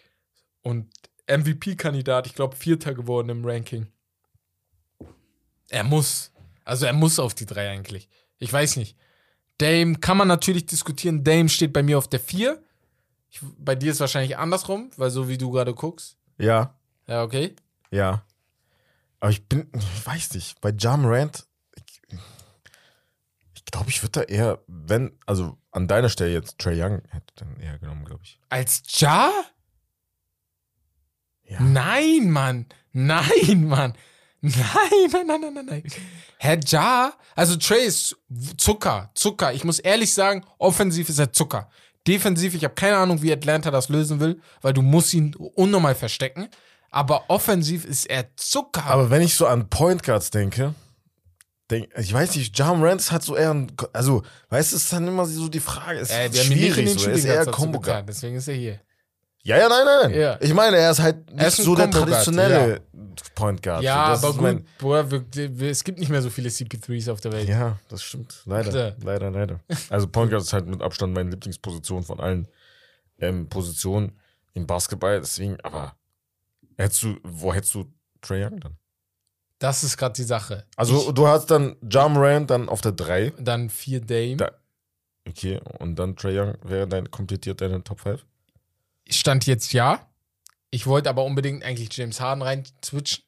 [0.62, 0.90] Und
[1.28, 3.88] MVP-Kandidat, ich glaube, Vierter geworden im Ranking.
[5.68, 6.32] Er muss.
[6.64, 8.08] Also er muss auf die drei eigentlich.
[8.38, 8.96] Ich weiß nicht.
[9.58, 11.24] Dame kann man natürlich diskutieren.
[11.24, 12.62] Dame steht bei mir auf der vier.
[13.28, 16.16] Ich, bei dir ist wahrscheinlich andersrum, weil so wie du gerade guckst.
[16.38, 16.74] Ja,
[17.06, 17.54] Ja, okay.
[17.90, 18.24] ja.
[19.26, 22.00] Aber ich bin, ich weiß nicht, bei Ja Morant, ich,
[23.56, 27.34] ich glaube, ich würde da eher, wenn, also an deiner Stelle jetzt Trey Young hätte
[27.34, 28.38] dann eher genommen, glaube ich.
[28.50, 29.32] Als Ja?
[31.42, 31.60] Ja.
[31.60, 32.66] Nein, Mann.
[32.92, 33.94] Nein, Mann.
[34.42, 34.54] Nein,
[35.10, 35.82] nein, nein, nein, nein, nein.
[36.38, 38.16] Herr Ja, also Trey ist
[38.58, 39.52] Zucker, Zucker.
[39.52, 41.68] Ich muss ehrlich sagen, offensiv ist er Zucker.
[42.06, 45.96] Defensiv, ich habe keine Ahnung, wie Atlanta das lösen will, weil du musst ihn unnormal
[45.96, 46.48] verstecken.
[46.96, 48.86] Aber offensiv ist er Zucker.
[48.86, 50.74] Aber wenn ich so an Point Guards denke,
[51.70, 54.84] denk, ich weiß nicht, Ja Morant ist halt so eher ein, also, weißt du, es
[54.84, 57.80] ist dann immer so die Frage, äh, ist in schwierig, so, er ist eher Combo
[57.80, 58.08] Guard.
[58.08, 58.80] deswegen ist er hier.
[59.42, 60.20] Ja, ja, nein, nein, nein.
[60.20, 60.38] Ja.
[60.40, 62.80] Ich meine, er ist halt nicht ist so der traditionelle
[63.34, 63.82] Point Guard.
[63.82, 65.24] Ja, so, aber gut, mein- Bruder, wir,
[65.60, 67.46] wir, es gibt nicht mehr so viele CP3s auf der Welt.
[67.46, 68.40] Ja, das stimmt.
[68.46, 68.70] Leider.
[68.70, 68.96] Bitte.
[69.04, 69.60] Leider, leider.
[69.90, 72.48] Also Point Guard ist halt mit Abstand meine Lieblingsposition von allen
[73.20, 74.18] ähm, Positionen
[74.54, 75.20] im Basketball.
[75.20, 75.94] Deswegen, aber
[76.76, 78.76] hättest du, wo hättest du Trae Young dann?
[79.58, 80.66] Das ist gerade die Sache.
[80.76, 83.26] Also du hast dann Ja Morant dann auf der 3.
[83.28, 84.36] ich, dann vier Dame.
[84.36, 84.52] Da-
[85.28, 88.24] Okay, und dann Trae Young wäre dein, komplettiert deine Top 5?
[89.08, 90.06] Stand jetzt ja.
[90.70, 93.24] Ich wollte aber unbedingt eigentlich James Harden rein switchen.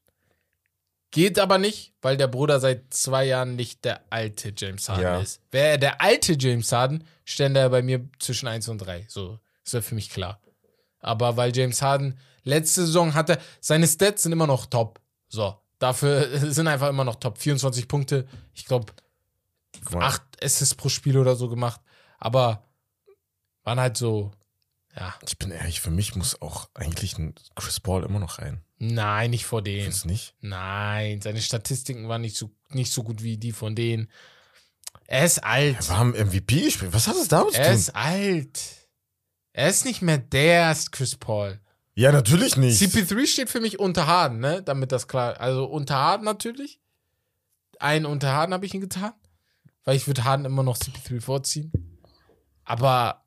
[1.11, 5.21] Geht aber nicht, weil der Bruder seit zwei Jahren nicht der alte James Harden Ja.
[5.21, 5.41] ist.
[5.51, 9.07] Wäre er der alte James Harden, stände er bei mir zwischen 1 und 3.
[9.09, 10.39] So, ist ja für mich klar.
[11.01, 15.01] Aber weil James Harden letzte Saison hatte, seine Stats sind immer noch top.
[15.29, 17.39] So, dafür sind einfach immer noch top.
[17.39, 18.93] 24 Punkte, ich glaube,
[19.85, 21.81] Guck mal, 8 Assists pro Spiel oder so gemacht.
[22.19, 22.65] Aber
[23.65, 24.33] waren halt so,
[24.97, 28.63] ja, Ich bin ehrlich, für mich muss auch eigentlich ein Chris Paul immer noch rein.
[28.79, 29.83] nein, nicht vor denen.
[29.83, 30.35] Findest nicht?
[30.41, 34.11] Nein, seine Statistiken waren nicht so, nicht so gut wie die von denen.
[35.07, 35.89] Er ist alt.
[35.89, 36.93] Wir haben MVP gespielt.
[36.93, 37.75] Was hat das damit zu Er tun?
[37.77, 38.61] ist alt.
[39.53, 41.61] Er ist nicht mehr der Chris Paul.
[41.99, 42.81] Ja, natürlich nicht.
[42.81, 44.63] CP3 steht für mich unter Harden, ne?
[44.63, 45.41] Damit das klar.
[45.41, 46.81] Also unter Harden natürlich.
[47.81, 49.15] Ein unter Harden habe ich ihn getan.
[49.83, 51.73] Weil ich würde Harden immer noch CP3 vorziehen.
[52.65, 53.25] Aber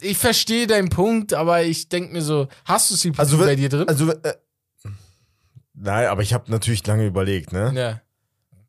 [0.00, 3.68] ich verstehe deinen Punkt, aber ich denke mir so, hast du CP3 Also, bei dir
[3.68, 3.86] drin?
[3.86, 4.34] Also, äh,
[5.74, 7.72] nein, aber ich habe natürlich lange überlegt, ne?
[7.72, 8.00] Ja.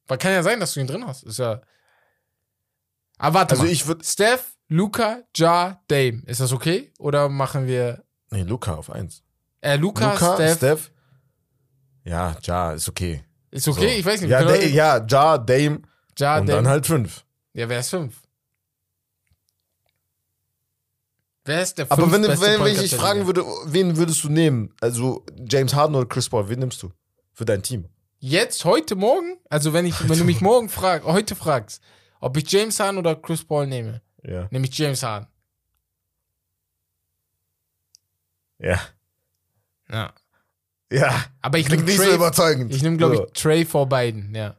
[0.06, 1.24] Aber kann ja sein, dass du ihn drin hast.
[1.24, 1.60] Ist ja.
[3.18, 3.72] Aber warte Also mal.
[3.72, 4.06] ich würde.
[4.06, 6.22] Steph, Luca, Ja, Dame.
[6.28, 6.94] Ist das okay?
[7.00, 8.05] Oder machen wir.
[8.36, 9.24] Nee, Luca auf eins.
[9.62, 10.58] Äh, Luca, Luca, Steph.
[10.58, 10.92] Steph.
[12.04, 13.24] Ja, Ja, ist okay.
[13.50, 13.80] Ist okay?
[13.94, 14.00] So.
[14.00, 14.30] Ich weiß nicht.
[14.30, 15.82] Ja, da, ja, Ja, Dame ja, und
[16.20, 16.46] Dame.
[16.46, 17.24] dann halt fünf.
[17.54, 18.22] Ja, wer ist fünf?
[21.46, 24.30] Wer ist der Aber fünf wenn, wenn, wenn ich dich fragen würde, wen würdest du
[24.30, 24.74] nehmen?
[24.82, 26.92] Also James Harden oder Chris Paul, wen nimmst du
[27.34, 27.86] für dein Team?
[28.20, 29.38] Jetzt, heute, morgen?
[29.50, 31.84] Also, wenn, ich, wenn du mich morgen fragst, heute fragst,
[32.20, 34.48] ob ich James Harden oder Chris Paul nehme, Ja.
[34.50, 35.28] nehme ich James Harden.
[38.60, 38.80] Ja.
[39.90, 40.14] Ja.
[40.92, 41.26] Ja.
[41.42, 42.74] Aber ich nehme nicht so Trey, überzeugend.
[42.74, 43.26] ich nehme, glaube So.
[43.28, 44.56] ich, Trey vor beiden, ja.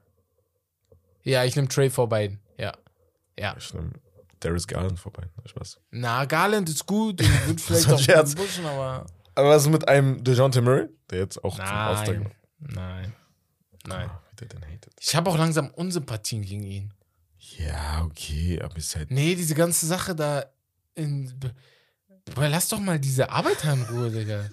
[1.22, 2.72] Ja, ich nehme Trey vor beiden, ja.
[3.38, 3.54] Ja.
[3.58, 3.90] Ich nehme
[4.40, 5.24] Darius Garland vorbei.
[5.46, 5.80] Spaß.
[5.90, 8.34] Na, Garland ist gut und wird vielleicht auch Scherz.
[8.34, 9.06] pushen, aber.
[9.34, 11.88] Aber was mit einem DeJounte Murray, der jetzt auch zum Nein.
[11.88, 13.14] Aufsteigen Nein.
[13.86, 14.10] Nein.
[14.40, 14.92] Denn hatet.
[15.00, 16.92] Ich habe auch langsam Unsympathien gegen ihn.
[17.38, 19.10] Ja, okay, aber ist halt.
[19.10, 20.44] Nee, diese ganze Sache da
[20.94, 21.32] in.
[22.34, 24.48] Aber lass doch mal diese Arbeiter in Ruhe, Digga.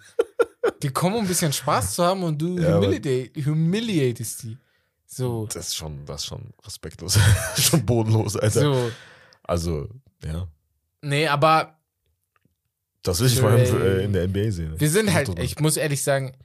[0.81, 4.57] Die kommen, um ein bisschen Spaß zu haben und du Ja, humiliate, humiliatest die.
[5.05, 7.19] So, Das ist schon, das ist schon respektlos.
[7.57, 8.61] schon bodenlos, Alter.
[8.61, 8.91] so.
[9.43, 9.89] Also,
[10.25, 10.47] ja.
[11.01, 11.77] Nee, aber
[13.03, 14.79] Das will ich vor allem äh, in der NBA sehen.
[14.79, 16.35] wir sind halt, ich muss ehrlich sagen,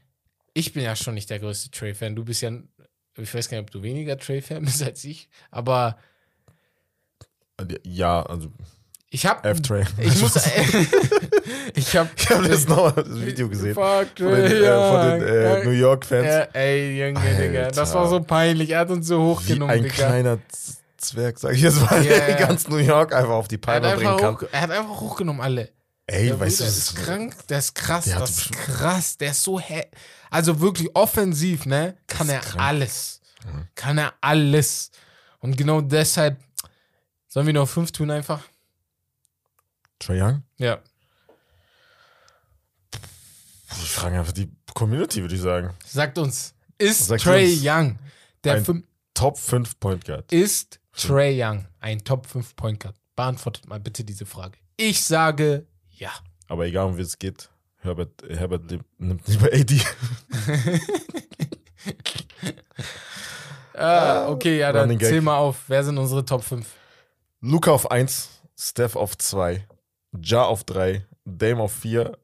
[0.54, 2.16] ich bin ja schon nicht der größte Trey-Fan.
[2.16, 2.50] Du bist ja,
[3.16, 5.96] ich weiß gar nicht, ob du weniger Trey-Fan bist als ich, aber
[7.84, 8.50] Ja, also
[9.10, 9.84] ich hab, F-Tray.
[9.98, 10.36] ich muss,
[11.74, 13.74] ich hab, Ich habe jetzt noch das Video gesehen.
[13.74, 16.26] Fuck, Von den, äh, von den äh, New York-Fans.
[16.26, 17.94] Ja, ey, Junge, Digga, das Alter.
[17.94, 18.70] war so peinlich.
[18.70, 19.94] Er hat uns so Wie hochgenommen, ein Digga.
[19.94, 20.38] kleiner
[20.98, 22.34] Zwerg, sag ich jetzt mal, ja.
[22.36, 24.34] ganz New York einfach auf die Palme bringen kann.
[24.34, 25.70] hoch, er hat einfach hochgenommen, alle.
[26.06, 29.16] Ey, Der weißt du, Bruder das ist krank, der ist krass, Der das ist krass,
[29.18, 29.84] der ist so hä
[30.30, 31.96] Also wirklich offensiv, ne?
[32.06, 32.62] Kann er krank.
[32.64, 33.20] alles.
[33.44, 33.68] Mhm.
[33.74, 34.90] Kann er alles.
[35.38, 36.36] Und genau deshalb
[37.28, 38.40] sollen wir noch fünf tun einfach?
[39.98, 40.42] Trae Young?
[40.56, 40.78] Ja.
[43.82, 45.74] Ich frage einfach die Community, würde ich sagen.
[45.84, 47.60] Sagt uns, ist Sagt Trey uns.
[47.64, 47.98] Young
[48.44, 48.64] der
[49.14, 50.32] Top 5 Point Guard.
[50.32, 52.96] ist Trey Young ein Top 5 Point Guard?
[53.16, 54.58] Beantwortet mal bitte diese Frage.
[54.76, 56.10] Ich sage ja.
[56.46, 58.62] Aber egal, um wie es geht, Herbert, Herbert
[58.98, 59.80] nimmt lieber AD.
[63.74, 65.62] Ah, okay, ja, dann zähl mal auf.
[65.68, 66.66] Wer sind unsere Top 5?
[67.40, 68.28] Luca auf 1,
[68.58, 69.64] Steph auf 2,
[70.22, 72.16] Ja auf 3, Dame auf 4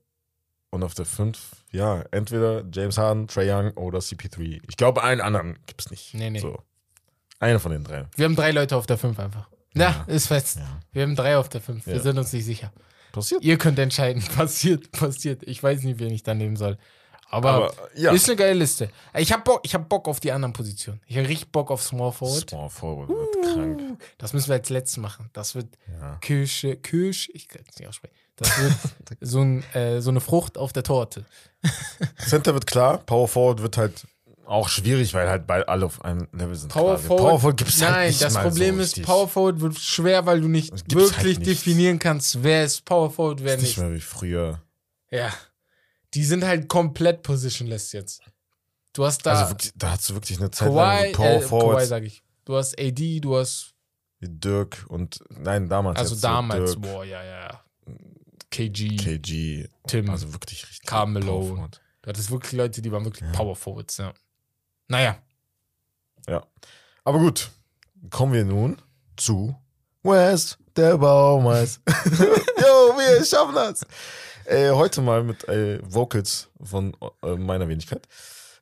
[0.71, 1.39] und auf der 5,
[1.71, 4.61] ja, entweder James Harden, Trae Young oder CP3.
[4.69, 6.15] Ich glaube, einen anderen gibt es nicht.
[6.15, 6.39] Nee, nee.
[6.41, 6.63] So.
[7.41, 8.07] Einer von den drei.
[8.17, 9.49] Wir haben drei Leute auf der 5 einfach.
[9.75, 10.57] Ja, ist fest.
[10.57, 10.81] Ja.
[10.93, 11.87] Wir haben drei auf der 5.
[11.87, 12.01] Wir Ja.
[12.01, 12.73] sind uns nicht sicher.
[13.13, 13.45] Passiert.
[13.45, 14.23] Ihr könnt entscheiden.
[14.37, 15.43] Passiert, passiert.
[15.45, 16.79] Ich weiß nicht, wen ich da nehmen soll.
[17.31, 18.91] Aber, Aber ja, ist eine geile Liste.
[19.17, 21.01] Ich habe Bock, ich hab Bock auf die anderen Positionen.
[21.07, 22.51] Ich habe richtig Bock auf Small Forward.
[22.51, 24.03] Small Forward wird krank.
[24.19, 25.31] Das müssen wir als letztes machen.
[25.33, 25.67] Das wird
[26.01, 26.17] Ja.
[26.21, 28.15] Kirsche, Kirsch, ich kann es nicht aussprechen.
[28.37, 28.73] Das wird
[29.21, 31.25] so, ein, äh, so eine Frucht auf der Torte.
[32.27, 34.07] Center wird klar, Power Forward wird halt
[34.47, 36.71] auch schwierig, weil halt beide alle auf einem Level sind.
[36.73, 36.99] Power.
[36.99, 39.07] Forward, Power Forward gibt's Nein, halt nicht das Problem so ist, richtig.
[39.07, 41.51] Power Forward wird schwer, weil du nicht halt wirklich nicht.
[41.51, 43.87] definieren kannst, wer ist Power Forward, wer ist nicht nicht.
[43.87, 44.61] mehr wie früher.
[45.11, 45.33] Ja.
[46.15, 48.23] Die sind halt komplett positionless jetzt.
[48.93, 51.27] Du hast da also wirklich, da hast du wirklich eine Zeit lang Kawhi, so Power
[51.27, 52.23] äh, Kawhi Forwards sag ich.
[52.45, 53.75] Du hast AD, du hast,
[54.21, 55.99] Dirk und nein, damals.
[55.99, 57.61] also so damals, Dirk, boah, ja, ja.
[58.51, 60.87] KG, KG, Tim, also wirklich richtig.
[60.87, 61.69] Carmelo.
[62.03, 64.15] Du hattest wirklich Leute, die waren wirklich Power Forwards, ja.
[64.89, 65.19] Naja,
[66.29, 66.47] Ja.
[67.03, 67.51] Aber gut,
[68.11, 68.81] kommen wir nun
[69.17, 69.55] zu
[70.03, 71.81] West, der Baumeister.
[71.87, 73.85] Jo, wir schaffen das.
[74.47, 78.07] Äh, heute mal mit äh, Vocals von äh, meiner Wenigkeit.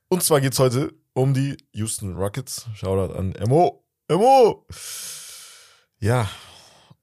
[0.09, 2.67] Und zwar geht es heute um die Houston Rockets.
[2.75, 3.85] Shoutout an Emo.
[4.09, 4.67] Emo!
[5.99, 6.29] Ja,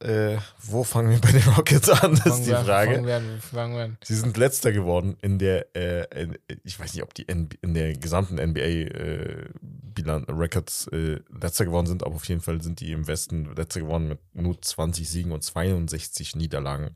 [0.01, 2.15] äh, wo fangen wir bei den Rockets an?
[2.15, 2.91] Das ist fangen die Frage.
[2.93, 3.97] Fangen wir an, fangen wir an.
[4.03, 7.73] Sie sind letzter geworden in der, äh, in, ich weiß nicht, ob die N in
[7.73, 12.79] der gesamten NBA äh, Bilan Records äh, letzter geworden sind, aber auf jeden Fall sind
[12.79, 16.95] die im Westen letzter geworden mit nur 20 Siegen und 62 Niederlagen.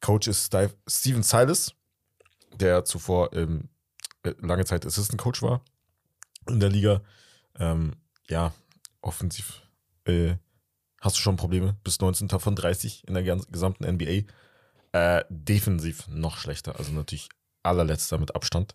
[0.00, 1.74] Coach ist Steve, Steven Silas,
[2.54, 3.68] der zuvor ähm,
[4.22, 5.62] äh, lange Zeit Assistant Coach war
[6.48, 7.02] in der Liga.
[7.58, 7.92] Ähm,
[8.28, 8.52] ja,
[9.02, 9.62] offensiv
[10.04, 10.34] äh,
[11.00, 11.76] hast du schon Probleme.
[11.84, 12.28] Bis 19.
[12.28, 14.24] von 30 in der gesamten NBA.
[14.92, 16.78] Äh, defensiv noch schlechter.
[16.78, 17.28] Also natürlich
[17.62, 18.74] allerletzter mit Abstand.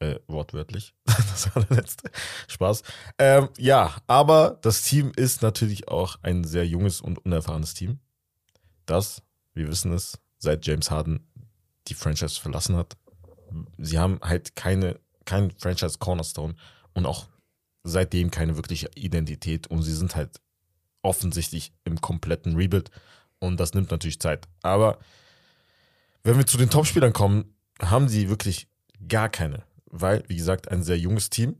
[0.00, 0.94] Äh, wortwörtlich.
[1.04, 2.10] das allerletzte.
[2.48, 2.82] Spaß.
[3.18, 8.00] Ähm, ja, aber das Team ist natürlich auch ein sehr junges und unerfahrenes Team.
[8.86, 9.22] Das,
[9.54, 11.26] wir wissen es, seit James Harden
[11.88, 12.96] die Franchise verlassen hat.
[13.78, 16.54] Sie haben halt keine, kein Franchise Cornerstone
[16.92, 17.26] und auch
[17.84, 20.40] seitdem keine wirkliche Identität und sie sind halt
[21.02, 22.90] offensichtlich im kompletten Rebuild
[23.38, 24.48] und das nimmt natürlich Zeit.
[24.62, 24.98] Aber
[26.22, 28.68] wenn wir zu den Topspielern kommen, haben sie wirklich
[29.06, 31.56] gar keine, weil, wie gesagt, ein sehr junges Team,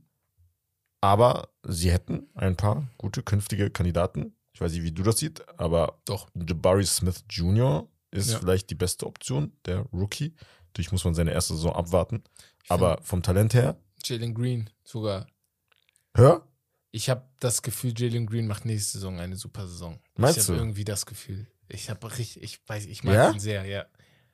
[1.00, 4.34] aber sie hätten ein paar gute künftige Kandidaten.
[4.54, 6.28] Ich weiß nicht, wie du das siehst, aber Doch.
[6.34, 7.88] Jabari Smith Jr.
[8.12, 8.38] ist Ja.
[8.38, 10.32] vielleicht die beste Option, der Rookie.
[10.68, 12.22] Natürlich muss man seine erste Saison abwarten.
[12.62, 15.26] Ich Aber vom Talent her, Jalen Green sogar.
[16.14, 16.46] hör,
[16.92, 19.98] Ich habe das Gefühl, Jalen Green macht nächste Saison eine super Saison.
[20.16, 20.52] Meinst ich du?
[20.52, 21.48] habe irgendwie das Gefühl.
[21.68, 23.30] Ich habe richtig, ich weiß, ich mag Ja?
[23.32, 23.84] ihn sehr, ja.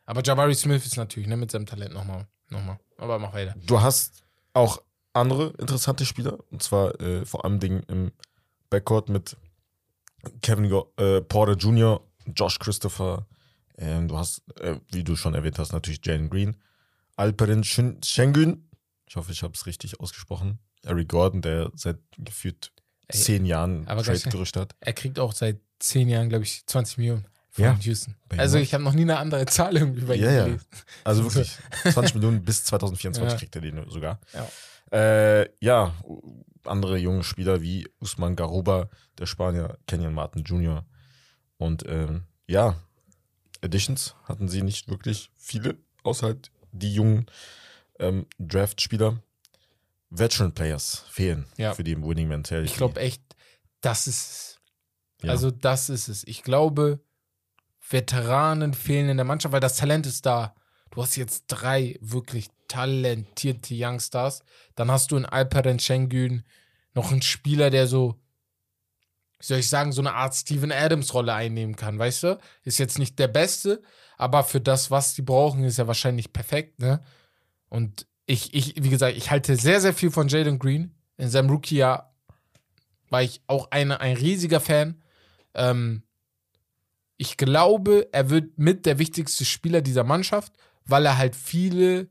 [0.04, 2.78] Aber Jabari Smith ist natürlich, ne, mit seinem Talent nochmal, nochmal.
[2.98, 3.54] Aber mach weiter.
[3.64, 4.82] du hast auch
[5.14, 6.38] andere interessante Spieler.
[6.50, 8.12] Und zwar äh, vor allem Dingen im
[8.68, 9.36] Backcourt mit
[10.42, 12.00] Kevin äh, Porter Jr.,
[12.34, 13.26] Josh Christopher.
[13.78, 16.56] Ähm, du hast, äh, wie du schon erwähnt hast, natürlich Jalen Green.
[17.16, 18.68] Alperen Shen- Şengün.
[19.06, 20.58] Ich hoffe, ich habe es richtig ausgesprochen.
[20.84, 22.72] Eric Gordon, der seit gefühlt
[23.08, 24.32] Ey, zehn Jahren aber Trade ganz schnell.
[24.32, 24.74] gerücht hat.
[24.80, 27.26] Er kriegt auch seit zehn Jahren, glaube ich, 20 Millionen.
[27.52, 27.76] von Ja.
[27.80, 28.14] Houston.
[28.36, 30.44] Also ich habe noch nie eine andere Zahl irgendwie bei ihm Ja, ja.
[30.44, 30.64] gelesen.
[31.02, 31.58] Also wirklich.
[31.92, 33.38] 20 Millionen bis 2024 Ja.
[33.38, 34.20] kriegt er den sogar.
[34.32, 34.48] Ja.
[34.96, 35.92] Äh, ja,
[36.64, 38.88] andere junge Spieler wie Usman Garuba,
[39.18, 40.84] der Spanier, Kenyon Martin Jr.
[41.58, 42.76] Und ähm, ja,
[43.62, 47.26] Additions hatten sie nicht wirklich viele, außer halt die jungen
[47.98, 49.22] ähm, Draft-Spieler.
[50.10, 51.72] Veteran Players fehlen Ja.
[51.74, 52.70] für die Winning Mentality.
[52.70, 53.22] Ich glaube echt,
[53.80, 54.60] das ist es.
[55.22, 55.30] Ja.
[55.30, 56.24] Also das ist es.
[56.26, 57.00] Ich glaube,
[57.88, 60.54] Veteranen fehlen in der Mannschaft, weil das Talent ist da.
[60.90, 64.42] Du hast jetzt drei wirklich talentierte Youngstars.
[64.76, 66.44] Dann hast du in Alperen Şengün
[66.94, 68.20] noch einen Spieler, der so,
[69.38, 72.38] wie soll ich sagen, so eine Art Steven Adams-Rolle einnehmen kann, weißt du?
[72.62, 73.82] Ist jetzt nicht der Beste,
[74.16, 77.00] aber für das, was die brauchen, ist er wahrscheinlich perfekt, ne?
[77.68, 80.94] Und ich, ich, wie gesagt, ich halte sehr, sehr viel von Jalen Green.
[81.16, 82.14] In seinem Rookie-Jahr
[83.08, 85.02] war ich auch eine, ein riesiger Fan.
[85.54, 86.02] Ähm,
[87.16, 90.52] ich glaube, er wird mit der wichtigste Spieler dieser Mannschaft,
[90.84, 92.08] weil er halt viele,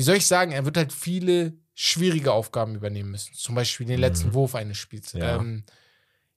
[0.00, 3.34] wie soll ich sagen, er wird halt viele schwierige Aufgaben übernehmen müssen.
[3.34, 4.32] Zum Beispiel den letzten Mhm.
[4.32, 5.12] Wurf eines Spiels.
[5.12, 5.36] Ja.
[5.36, 5.64] Ähm,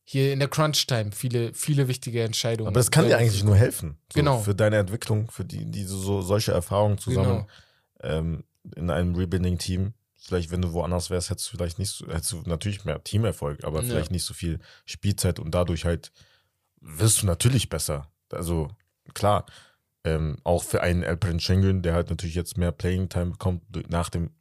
[0.03, 2.67] hier in der Crunch-Time viele, viele wichtige Entscheidungen.
[2.67, 3.97] Aber das kann dir Äh, eigentlich nur helfen.
[4.11, 4.41] So, Genau.
[4.41, 7.47] Für deine Entwicklung, für die, diese so, solche Erfahrungen zusammen.
[8.01, 8.13] Genau.
[8.15, 8.43] ähm,
[8.75, 9.93] in einem Rebuilding-Team.
[10.17, 13.63] Vielleicht, wenn du woanders wärst, hättest du vielleicht nicht so, hättest du natürlich mehr Teamerfolg,
[13.63, 13.87] aber Ja.
[13.87, 16.11] vielleicht nicht so viel Spielzeit und dadurch halt
[16.81, 18.11] wirst du natürlich besser.
[18.29, 18.67] Also
[19.13, 19.45] klar,
[20.03, 24.09] ähm, auch für einen Alperen Schengen, der halt natürlich jetzt mehr Playing Time bekommt nach
[24.09, 24.31] dem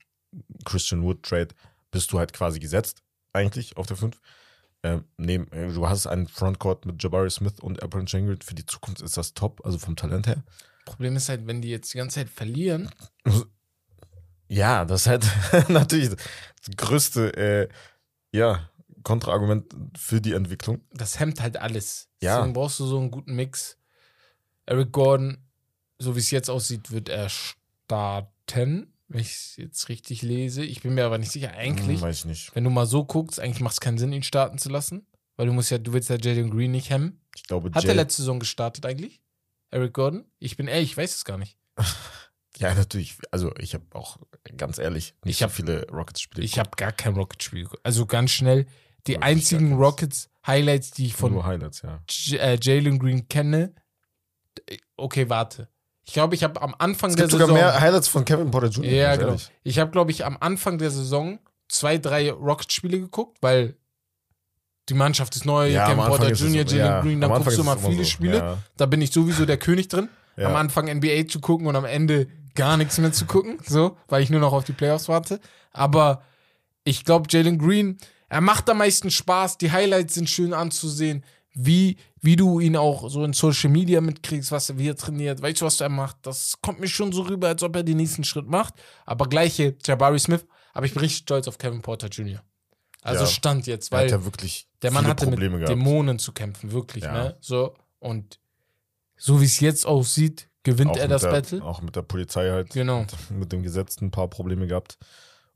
[0.64, 1.48] Christian Wood Trade,
[1.90, 3.02] bist du halt quasi gesetzt
[3.32, 4.20] eigentlich auf der 5.
[4.84, 8.40] Ähm, neben, äh, du hast einen Frontcourt mit Jabari Smith und Alperen Schengen.
[8.40, 10.42] Für die Zukunft ist das top, also vom Talent her.
[10.84, 12.90] Problem ist halt, wenn die jetzt die ganze Zeit verlieren,
[14.52, 15.24] Ja, das ist halt
[15.70, 16.20] natürlich das
[16.76, 17.68] größte äh,
[18.32, 18.68] ja,
[19.02, 20.82] Kontraargument für die Entwicklung.
[20.92, 22.10] das hemmt halt alles.
[22.20, 22.36] Ja.
[22.36, 23.78] Deswegen brauchst du so einen guten Mix.
[24.66, 25.38] Eric Gordon,
[26.03, 30.64] so wie es jetzt aussieht, wird er starten, wenn ich es jetzt richtig lese.
[30.64, 31.53] Ich bin mir aber nicht sicher.
[31.53, 32.55] Eigentlich, Hm, weiß ich nicht.
[32.55, 35.07] wenn du mal so guckst, eigentlich macht es keinen Sinn, ihn starten zu lassen.
[35.36, 37.20] Weil du musst ja, du willst ja Jalen Green nicht hemmen.
[37.34, 39.22] Ich glaube, Hat Jay- er letzte Saison gestartet eigentlich?
[39.70, 40.24] Eric Gordon?
[40.38, 41.57] Ich bin ehrlich, ich weiß es gar nicht.
[42.59, 43.16] Ja, natürlich.
[43.30, 44.18] Also ich habe auch
[44.59, 46.44] ganz ehrlich nicht Ich so hab- viele Rockets-Spiele.
[46.44, 47.62] Ich habe gar kein Rocket-Spiel.
[47.64, 47.80] geguckt.
[47.84, 48.66] Also ganz schnell,
[49.07, 49.72] die Wirklich einzigen.
[49.72, 52.03] Rockets-Highlights, die ich von ja.
[52.32, 53.74] Äh, Jalen Green kenne.
[54.98, 55.70] Okay, warte.
[56.05, 57.61] Ich glaube, ich habe am Anfang Es der gibt sogar Saison.
[57.61, 58.84] mehr Highlights von Kevin Porter Jr.
[58.90, 59.28] ja, genau.
[59.28, 59.50] ehrlich.
[59.62, 61.38] Ich habe, glaube ich, am Anfang der Saison
[61.68, 63.76] zwei, drei Rocket-Spiele geguckt, weil
[64.88, 67.76] die Mannschaft ist neu, Ja, Kevin Porter Jr., Jalen ja, Green, dann guckst du mal
[67.76, 68.11] immer viele so.
[68.11, 68.36] Spiele.
[68.36, 68.59] Ja.
[68.76, 70.09] Da bin ich sowieso der König drin.
[70.36, 70.48] Ja.
[70.48, 74.22] Am Anfang NBA zu gucken und am Ende gar nichts mehr zu gucken, so, weil
[74.22, 75.40] ich nur noch auf die Playoffs warte.
[75.72, 76.22] Aber
[76.84, 77.98] ich glaube, Jalen Green,
[78.28, 79.59] er macht am meisten Spaß.
[79.59, 81.22] Die Highlights sind schön anzusehen,
[81.55, 85.42] wie, wie du ihn auch so in Social Media mitkriegst, was er, wie er trainiert.
[85.42, 86.16] Weißt du, was er macht?
[86.22, 88.74] Das kommt mir schon so rüber, als ob er den nächsten Schritt macht.
[89.05, 92.42] Aber gleiche Jabari Smith, aber ich bin richtig stolz auf Kevin Porter Jr.
[93.03, 93.30] Also Ja.
[93.30, 95.78] Stand jetzt, weil ja wirklich der Mann hatte Probleme mit gehabt.
[95.78, 97.12] Dämonen zu kämpfen, wirklich, Ja.
[97.12, 97.36] ne?
[97.40, 98.38] So, und
[99.16, 101.62] so wie es jetzt aussieht, gewinnt Auch er das der, Battle.
[101.62, 102.70] Auch mit der Polizei halt.
[102.70, 103.00] Genau.
[103.00, 104.98] Mit, mit dem Gesetz ein paar Probleme gehabt.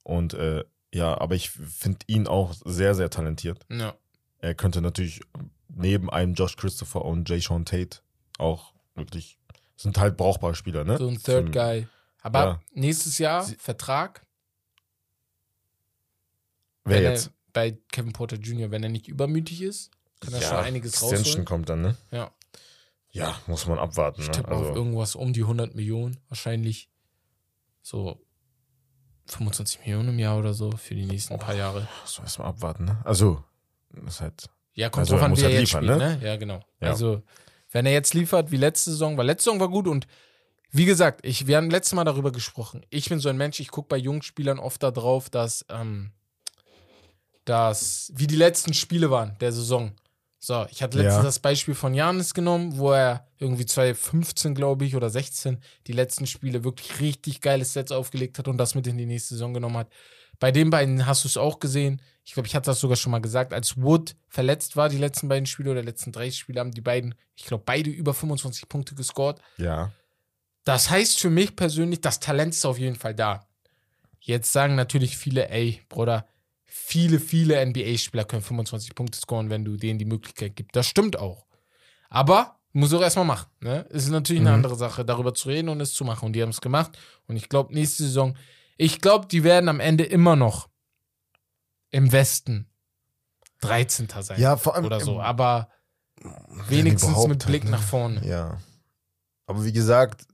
[0.03, 3.65] Und äh, ja, aber ich finde ihn auch sehr, sehr talentiert.
[3.71, 3.95] Ja.
[4.41, 5.21] Er könnte natürlich
[5.69, 7.99] neben einem Josh Christopher und Jay Sean Tate
[8.39, 9.39] auch wirklich,
[9.77, 10.97] sind halt brauchbare Spieler, ne?
[10.99, 11.89] So ein Third Für- Guy.
[12.23, 12.61] Aber Ja.
[12.73, 14.25] nächstes Jahr Sie- Vertrag.
[16.85, 17.27] Wer jetzt?
[17.29, 19.91] Er, bei Kevin Porter Jr., wenn er nicht übermütig ist,
[20.21, 21.45] kann er schon einiges Extension rausholen.
[21.45, 21.97] kommt dann, ne?
[22.11, 22.31] Ja.
[23.11, 24.33] Ja, muss man abwarten, Ich ne?
[24.35, 26.19] tippe auf Also, irgendwas um die 100 Millionen.
[26.29, 26.91] Wahrscheinlich
[27.83, 28.23] so
[29.27, 31.89] 25 Millionen im Jahr oder so für die nächsten paar Jahre.
[32.03, 33.01] muss man erstmal abwarten, ne?
[33.05, 33.43] Also,
[33.91, 36.19] das ist halt, Ja, kommt Also, drauf an, wie er halt jetzt liefern, spielt, ne?
[36.19, 36.25] ne?
[36.27, 36.61] Ja, genau.
[36.81, 36.91] Ja.
[36.91, 37.23] Also,
[37.73, 40.07] wenn er jetzt liefert wie letzte Saison, weil letzte Saison war gut und
[40.71, 42.85] wie gesagt, ich, wir haben letztes Mal darüber gesprochen.
[42.91, 46.13] Ich bin so ein Mensch, ich gucke bei jungen Spielern oft da drauf, dass, ähm,
[47.45, 49.93] dass, wie die letzten Spiele waren der Saison.
[50.39, 51.23] So, ich hatte letztens Ja.
[51.25, 56.27] das Beispiel von Janis genommen, wo er irgendwie 2015, glaube ich, oder 16 die letzten
[56.27, 59.77] Spiele wirklich richtig geile Sets aufgelegt hat und das mit in die nächste Saison genommen
[59.79, 59.89] hat.
[60.39, 62.03] Bei den beiden hast du es auch gesehen.
[62.25, 63.53] Ich glaube, ich hatte das sogar schon mal gesagt.
[63.55, 67.15] Als Wood verletzt war, die letzten beiden Spiele oder letzten drei Spiele, haben die beiden,
[67.37, 69.41] ich glaube, beide über 25 Punkte gescored.
[69.59, 69.93] ja.
[70.65, 73.47] Das heißt für mich persönlich, das Talent ist auf jeden Fall da.
[74.19, 76.27] Jetzt sagen natürlich viele, ey, Bruder,
[76.65, 80.75] viele, viele NBA-Spieler können 25 Punkte scoren, wenn du denen die Möglichkeit gibst.
[80.75, 81.47] Das stimmt auch.
[82.09, 83.47] Aber muss auch erstmal machen.
[83.61, 83.87] Ne?
[83.91, 84.57] Es ist natürlich eine Mhm.
[84.57, 86.27] andere Sache, darüber zu reden und es zu machen.
[86.27, 86.99] Und die haben es gemacht.
[87.29, 88.37] Und ich glaube, nächste Saison,
[88.77, 90.69] ich glaube, die werden am Ende immer noch
[91.91, 92.69] im Westen
[93.63, 94.09] 13.
[94.21, 94.41] sein.
[94.41, 95.21] Ja, vor allem, oder so.
[95.21, 95.69] Aber
[96.69, 97.77] Wenigstens mit Blick halt, ne?
[97.77, 98.27] nach vorne.
[98.27, 98.59] Ja.
[99.47, 100.27] Aber wie gesagt,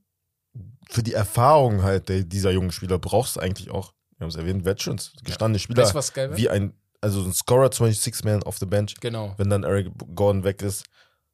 [0.89, 4.65] für die Erfahrung halt dieser jungen Spieler brauchst du eigentlich auch, wir haben es erwähnt,
[4.65, 6.39] Veterans, gestandene Spieler, Weißt was geil wäre?
[6.39, 9.35] wie ein, also ein Scorer, 26 Man off the bench, Genau.
[9.39, 10.85] wenn dann Eric Gordon weg ist,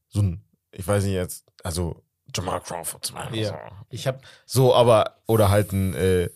[0.09, 0.43] so ein,
[0.73, 2.03] ich weiß nicht jetzt, also
[2.35, 3.43] Jamal Crawford zum Beispiel.
[3.43, 3.59] Ja.
[3.91, 6.31] Ich habe, So, aber, oder halt ein, äh,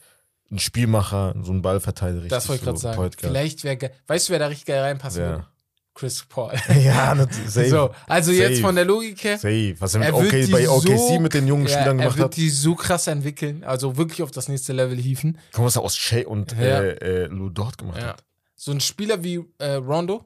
[0.52, 2.28] ein Spielmacher, so ein Ballverteidiger.
[2.28, 2.96] das wollte ich gerade so sagen.
[2.96, 3.32] Point Guard.
[3.32, 3.90] Vielleicht wäre.
[4.06, 5.46] Weißt du, wer da richtig geil reinpassen würde?
[5.94, 6.52] Chris Paul.
[6.82, 7.50] Ja, natürlich.
[7.50, 7.68] Safe.
[7.68, 8.60] So, also jetzt Safe.
[8.62, 9.36] von der Logik her.
[9.38, 9.74] Safe.
[9.78, 11.98] Was er mit Er wird OK, die bei OKC so- mit den jungen Ja, Spielern
[11.98, 12.36] er gemacht wird hat.
[12.36, 15.36] die so krass entwickeln, also wirklich auf das nächste Level hieven.
[15.52, 16.80] Guck mal, was er aus Shea und Ja.
[16.80, 18.08] äh, äh, Lou Dort gemacht Ja.
[18.08, 18.24] hat.
[18.56, 20.24] So ein Spieler wie äh, Rondo.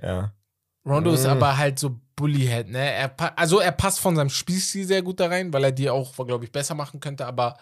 [0.00, 0.32] Ja.
[0.86, 1.30] Rondo ist Mhm.
[1.30, 2.92] aber halt so Bullyhead, ne?
[2.92, 6.14] Er, also er passt von seinem Spielstil sehr gut da rein, weil er die auch,
[6.26, 7.56] glaube ich, besser machen könnte, aber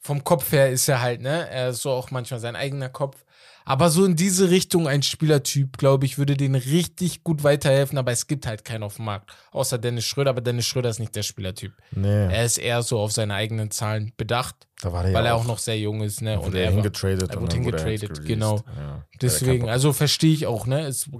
[0.00, 1.48] vom Kopf her ist er halt, ne?
[1.50, 3.24] Er ist so auch manchmal sein eigener Kopf.
[3.68, 8.12] Aber so in diese Richtung ein Spielertyp, glaube ich, würde den richtig gut weiterhelfen, aber
[8.12, 9.30] es gibt halt keinen auf dem Markt.
[9.50, 11.74] Außer Dennis Schröder, aber Dennis Schröder ist nicht der Spielertyp.
[11.90, 12.32] Nee.
[12.32, 15.44] Er ist eher so auf seine eigenen Zahlen bedacht, da war weil ja er auch
[15.44, 16.40] noch sehr jung ist, ne?
[16.40, 17.28] Und er hingetradet.
[17.28, 18.62] er wurde hingetradet, genau.
[18.74, 19.04] Ja.
[19.20, 20.86] Deswegen, also verstehe ich auch, ne?
[20.86, 21.10] Es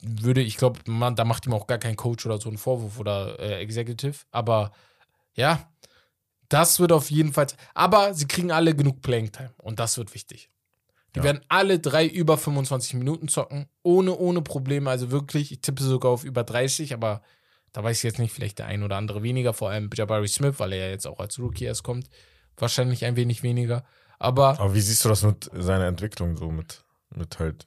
[0.00, 3.38] würde, ich glaube, da macht ihm auch gar kein Coach oder so einen Vorwurf oder
[3.38, 4.16] äh, Executive.
[4.30, 4.72] Aber
[5.34, 5.68] ja,
[6.50, 7.46] das wird auf jeden Fall.
[7.72, 10.50] Aber sie kriegen alle genug Playing Time und das wird wichtig.
[11.14, 11.24] Die Ja.
[11.24, 14.90] werden alle drei über 25 Minuten zocken, ohne, ohne Probleme.
[14.90, 17.22] Also wirklich, ich tippe sogar auf über 30, aber
[17.72, 20.56] da weiß ich jetzt nicht, vielleicht der ein oder andere weniger, vor allem Jabari Smith,
[20.58, 22.08] weil er ja jetzt auch als Rookie erst kommt.
[22.56, 23.84] Wahrscheinlich ein wenig weniger.
[24.18, 26.84] Aber Aber wie siehst du das mit seiner Entwicklung so mit,
[27.14, 27.66] mit halt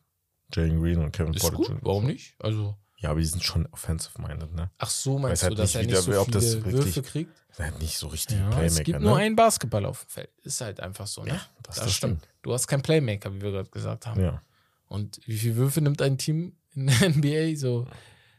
[0.53, 1.79] Jalen Green und Kevin ist Porter gut, Jr.?
[1.81, 2.35] warum nicht?
[2.39, 2.77] Also.
[3.03, 4.71] Ja, aber die sind schon offensive-minded, ne?
[4.79, 6.65] Ach so, meinst Weiß du, halt dass nicht, er nicht der- so ob das viele
[6.65, 7.31] wirklich- Würfe kriegt?
[7.59, 9.05] Halt nicht so richtige Ja, Playmaker, es gibt ne?
[9.05, 10.29] nur einen Basketball auf dem Feld.
[10.41, 11.29] Ist halt einfach so, ne?
[11.33, 12.27] Ja, das, das, stimmt.
[12.41, 14.21] Du hast keinen Playmaker, wie wir gerade gesagt haben.
[14.21, 14.41] Ja.
[14.87, 17.55] Und wie viele Würfe nimmt ein Team in der NBA?
[17.57, 17.85] So,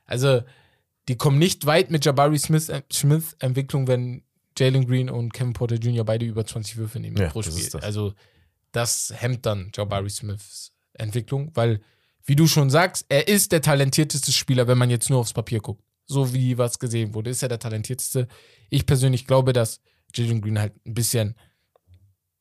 [0.07, 0.43] also,
[1.09, 4.23] die kommen nicht weit mit Jabari Smith, äh, Smith Entwicklung, wenn
[4.59, 6.05] Jalen Green und Kevin Porter Jr.
[6.05, 7.65] beide über 20 Würfe nehmen Ja, pro das Spiel.
[7.65, 7.83] ist das.
[7.85, 8.15] Also,
[8.73, 11.81] das hemmt dann Jabari Smiths Entwicklung, weil,
[12.25, 15.61] wie du schon sagst, er ist der talentierteste Spieler, wenn man jetzt nur aufs Papier
[15.61, 15.83] guckt.
[16.07, 18.29] So wie was gesehen wurde, ist er der talentierteste.
[18.71, 19.81] Ich persönlich glaube, dass
[20.15, 21.35] Jalen Green halt ein bisschen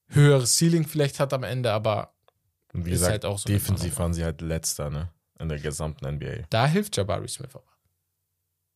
[0.07, 2.13] höheres Ceiling vielleicht hat am Ende, aber
[2.73, 5.09] Und wie Ist gesagt, halt auch so defensiv waren sie halt letzter, ne?
[5.39, 6.45] In der gesamten NBA.
[6.49, 7.63] Da hilft Jabari Smith aber.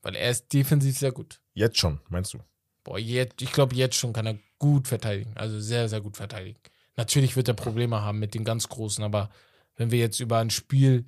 [0.02, 1.42] Weil er ist defensiv sehr gut.
[1.54, 2.40] Jetzt schon, meinst du?
[2.84, 5.36] Boah, jetzt, ich glaube, jetzt schon kann er gut verteidigen.
[5.36, 6.60] Also sehr, sehr gut verteidigen.
[6.96, 9.30] Natürlich wird er Probleme haben mit den ganz Großen, aber
[9.78, 11.06] wenn wir jetzt über ein Spiel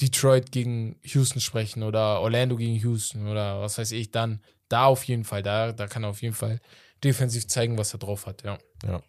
[0.00, 5.04] Detroit gegen Houston sprechen oder Orlando gegen Houston oder was weiß ich, dann da auf
[5.04, 6.60] jeden Fall, da, da kann er auf jeden Fall
[7.02, 8.58] defensiv zeigen, was er drauf hat, ja.
[8.86, 9.02] Ja.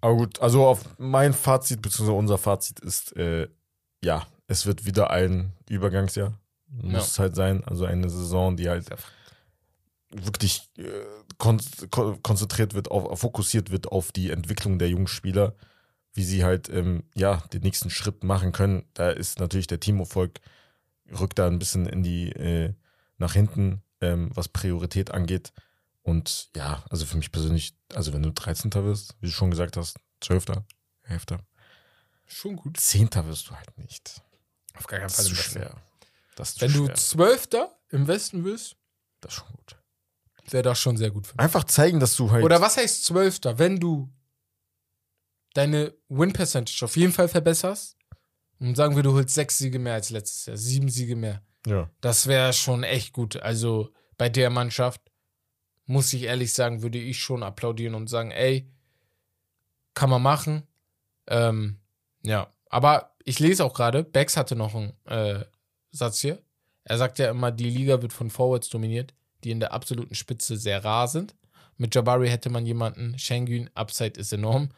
[0.00, 3.48] Aber gut, also auf mein Fazit, beziehungsweise unser Fazit ist, äh,
[4.02, 6.38] ja, es wird wieder ein Übergangsjahr.
[6.66, 6.98] Muss Ja.
[6.98, 7.64] es halt sein.
[7.64, 8.86] Also eine Saison, die halt
[10.10, 10.82] wirklich äh,
[11.38, 11.60] kon
[11.90, 15.54] kon konzentriert wird, auf, fokussiert wird auf die Entwicklung der jungen Spieler,
[16.14, 18.86] wie sie halt ähm, ja den nächsten Schritt machen können.
[18.94, 20.40] Da ist natürlich der Teamerfolg
[21.18, 22.72] rückt da ein bisschen in die äh,
[23.18, 25.52] nach hinten, ähm, was Priorität angeht.
[26.02, 28.72] Und ja, also für mich persönlich, also wenn du 13.
[28.74, 30.46] wirst, wie du schon gesagt hast, 12.,
[31.04, 31.24] 11.,
[32.26, 32.78] Schon gut.
[32.78, 33.10] 10.
[33.26, 34.22] wirst du halt nicht.
[34.76, 35.58] Auf gar keinen Das Fall ist zu im Westen.
[35.60, 35.82] schwer.
[36.36, 36.94] Das ist Wenn du schwer.
[36.94, 38.76] Zwölfter im Westen wirst,
[39.20, 39.76] Das ist schon gut.
[40.50, 41.40] wäre das schon sehr gut für mich.
[41.40, 42.44] Einfach zeigen, dass du halt.
[42.44, 43.58] Oder was heißt Zwölfter?
[43.58, 44.10] Wenn du
[45.54, 47.96] deine Win-Percentage auf jeden Fall verbesserst
[48.60, 51.88] und sagen wir, du holst sechs Siege mehr als letztes Jahr, sieben Siege mehr, Ja.
[52.00, 53.36] das wäre schon echt gut.
[53.36, 55.00] Also bei der Mannschaft,
[55.86, 58.70] muss ich ehrlich sagen, würde ich schon applaudieren und sagen, ey,
[59.94, 60.62] kann man machen.
[61.26, 61.78] Ähm,
[62.22, 65.44] ja, aber ich lese auch gerade, Bex hatte noch einen äh,
[65.90, 66.42] Satz hier.
[66.84, 70.56] Er sagt ja immer, die Liga wird von Forwards dominiert, die in der absoluten Spitze
[70.56, 71.34] sehr rar sind.
[71.76, 74.70] Mit Jabari hätte man jemanden, Schengen, Upside ist enorm.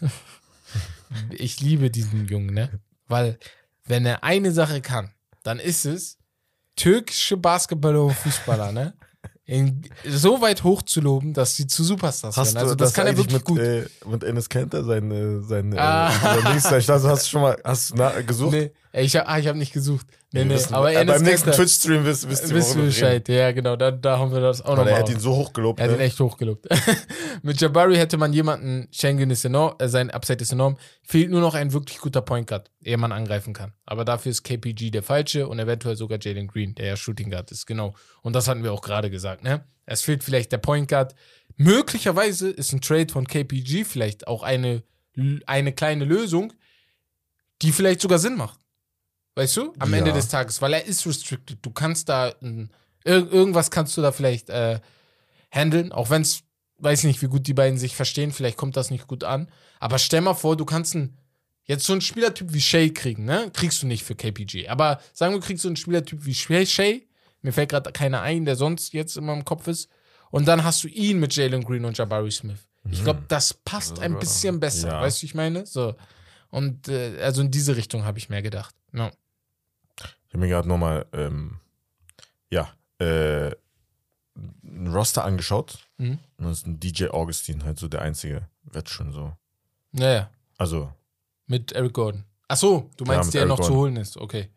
[1.30, 2.80] ich liebe diesen Jungen, ne?
[3.08, 3.38] Weil,
[3.84, 5.12] wenn er eine Sache kann,
[5.42, 6.18] dann ist es,
[6.76, 8.94] türkische Basketballer und Fußballer, ne?
[9.44, 12.62] In, so weit hochzuloben, dass sie zu Superstars Hast werden.
[12.62, 13.58] Also, du das, kann er wirklich mit, gut.
[13.58, 16.08] Äh, mit Enes Kanter sein, äh, sein, Ah.
[16.36, 18.52] äh, Dings, also hast du schon mal hast na, gesucht?
[18.52, 20.06] Nee, ich habe ah, ich hab nicht gesucht.
[20.32, 22.86] Nee, nee, wissen- aber äh, beim nächsten Twitch-Stream wisst, wisst ihr, Wisst reden.
[22.86, 24.92] Bescheid, ja, genau, da, da haben wir das auch nochmal.
[24.92, 25.80] er hat ihn so hochgelobt.
[25.80, 26.04] Er hat ihn ne?
[26.04, 26.68] echt hochgelobt.
[27.42, 30.78] Mit Jabari hätte man jemanden, Schengen ist enorm, äh, sein Upside ist enorm.
[31.02, 33.72] Fehlt nur noch ein wirklich guter Point Guard, ehe man angreifen kann.
[33.86, 37.50] Aber dafür ist KPG der falsche und eventuell sogar Jalen Green, der ja Shooting Guard
[37.50, 37.96] ist, genau.
[38.22, 39.64] Und das hatten wir auch gerade gesagt, ne?
[39.84, 41.16] Es fehlt vielleicht der Point Guard.
[41.56, 44.84] Möglicherweise ist ein Trade von KPG vielleicht auch eine,
[45.46, 46.52] eine kleine Lösung,
[47.62, 48.60] die vielleicht sogar Sinn macht.
[49.40, 49.72] Weißt du?
[49.78, 50.00] Am Ja.
[50.00, 51.60] Ende des Tages, weil er ist restricted.
[51.62, 52.70] Du kannst da ein,
[53.06, 54.80] ir irgendwas kannst du da vielleicht äh,
[55.50, 56.42] handeln, auch wenn es,
[56.76, 59.48] weiß nicht, wie gut die beiden sich verstehen, vielleicht kommt das nicht gut an.
[59.78, 61.16] Aber stell mal vor, du kannst einen,
[61.64, 63.50] jetzt so einen Spielertyp wie Shay kriegen, ne?
[63.54, 64.68] Kriegst du nicht für KPG.
[64.68, 67.08] Aber sagen wir, du kriegst so einen Spielertyp wie Shay, Shay.
[67.40, 69.88] Mir fällt gerade keiner ein, der sonst jetzt immer im Kopf ist.
[70.30, 72.68] Und dann hast du ihn mit Jalen Green und Jabari Smith.
[72.90, 74.88] Ich glaube, das passt ein bisschen besser.
[74.88, 75.00] Ja.
[75.00, 75.64] Weißt du, wie ich meine?
[75.64, 75.94] So.
[76.50, 78.74] Und äh, also in diese Richtung habe ich mehr gedacht.
[78.92, 79.10] Ja.
[80.30, 81.58] Ich habe mir gerade nochmal, ähm,
[82.50, 83.50] ja, äh,
[84.62, 85.86] ein Roster angeschaut.
[85.98, 86.12] Mhm.
[86.38, 88.48] Und dann ist ein DJ Augustin halt so der einzige.
[88.62, 89.36] Wird schon so.
[89.90, 90.92] Naja, Also,
[91.46, 92.24] mit Eric Gordon.
[92.46, 93.76] Ach so, du Ja, meinst, mit der Eric noch zu Gordon.
[93.78, 94.16] holen ist.
[94.16, 94.48] Okay.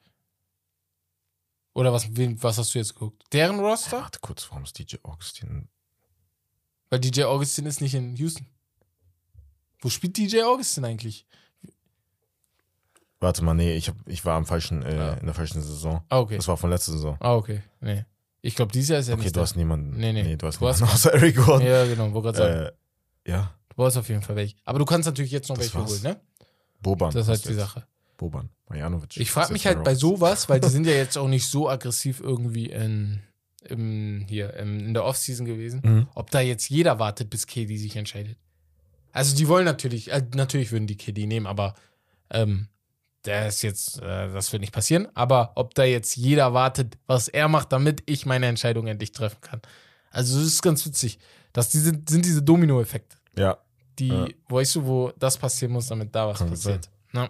[1.74, 3.24] Oder was, wen, was hast du jetzt geguckt?
[3.34, 4.00] Deren Roster?
[4.04, 5.68] warte kurz, warum ist DJ Augustin?
[6.92, 8.46] Weil DJ Augustin ist nicht in Houston.
[9.80, 11.26] Wo spielt DJ Augustin eigentlich?
[13.24, 15.14] Warte mal, nee, ich, hab, ich war am falschen, äh, Ja.
[15.14, 16.04] in der falschen Saison.
[16.10, 16.36] Ah, okay.
[16.36, 17.18] Das war von letzter Saison.
[17.22, 17.62] Ah, okay.
[17.82, 18.04] Nee.
[18.42, 19.44] Ich glaube, dieses Jahr ist er Okay, nicht du da.
[19.44, 19.98] hast niemanden.
[19.98, 20.36] Nee, nee.
[20.36, 21.66] du hast Du hast niemanden außer Eric Gordon.
[21.66, 22.76] Ja, genau, wollte gerade sagen.
[23.26, 24.56] Äh, ja, Du brauchst auf jeden Fall welche.
[24.66, 26.04] Aber du kannst natürlich jetzt noch Das welche war's.
[26.04, 26.22] holen, ne?
[26.82, 27.12] Boban.
[27.14, 27.60] Das ist hast halt die.
[27.60, 27.88] Sache.
[28.18, 29.18] Boban, Marjanovic.
[29.18, 30.00] Ich frage mich halt bei Rockets.
[30.02, 33.22] sowas, weil die sind ja jetzt auch nicht so aggressiv irgendwie in,
[33.64, 36.08] im, hier, im, in der Offseason gewesen, Mhm.
[36.14, 38.38] ob da jetzt jeder wartet, bis KD sich entscheidet.
[39.14, 41.74] Also die wollen natürlich, äh, natürlich würden die KD nehmen, aber
[42.30, 42.68] ähm,
[43.32, 45.08] ist jetzt, äh, das wird nicht passieren.
[45.14, 49.40] Aber ob da jetzt jeder wartet, was er macht, damit ich meine Entscheidung endlich treffen
[49.42, 49.62] kann.
[50.12, 51.20] Also das ist ganz witzig.
[51.54, 53.58] Das diese, sind diese Domino-Effekte Ja,
[54.00, 54.28] die, Ja.
[54.50, 56.90] weißt du, wo das passieren muss, damit da was Kann passiert.
[57.12, 57.30] Na.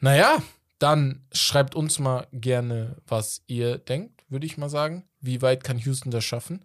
[0.00, 0.38] Naja,
[0.78, 5.04] dann schreibt uns mal gerne, was ihr denkt, würde ich mal sagen.
[5.20, 6.64] Wie weit kann Houston das schaffen?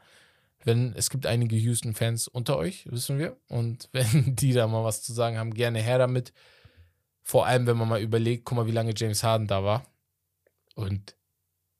[0.66, 3.38] Wenn es gibt einige Houston-Fans unter euch, wissen wir.
[3.48, 6.34] Und wenn die da mal was zu sagen haben, gerne her damit.
[7.30, 9.86] Vor allem, wenn man mal überlegt, guck mal, wie lange James Harden da war.
[10.74, 11.16] Und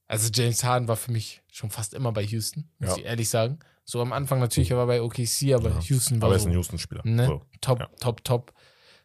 [0.06, 2.98] also James Harden war für mich schon fast immer bei Houston, muss Ja.
[2.98, 3.58] ich ehrlich sagen.
[3.84, 5.80] So am Anfang natürlich, er war bei OKC, aber Ja.
[5.80, 7.02] Houston war aber er ist ein Houston-Spieler.
[7.04, 7.26] Ne?
[7.26, 7.42] So.
[7.62, 7.90] top, Ja.
[8.00, 8.54] top, top.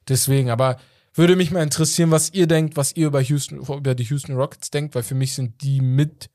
[0.06, 0.76] Deswegen, aber
[1.14, 4.70] würde mich mal interessieren, was ihr denkt, was ihr über Houston, über die Houston Rockets
[4.70, 6.28] denkt, weil für mich sind die mit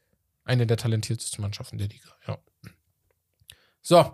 [0.44, 2.10] eine der talentiertesten Mannschaften der Liga.
[2.28, 2.40] Ja.
[3.84, 4.12] So.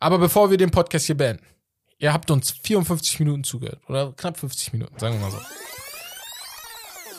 [0.00, 1.46] Aber bevor wir den Podcast hier beenden,
[1.98, 5.40] ihr habt uns 54 Minuten zugehört oder knapp 50 Minuten, sagen wir mal so.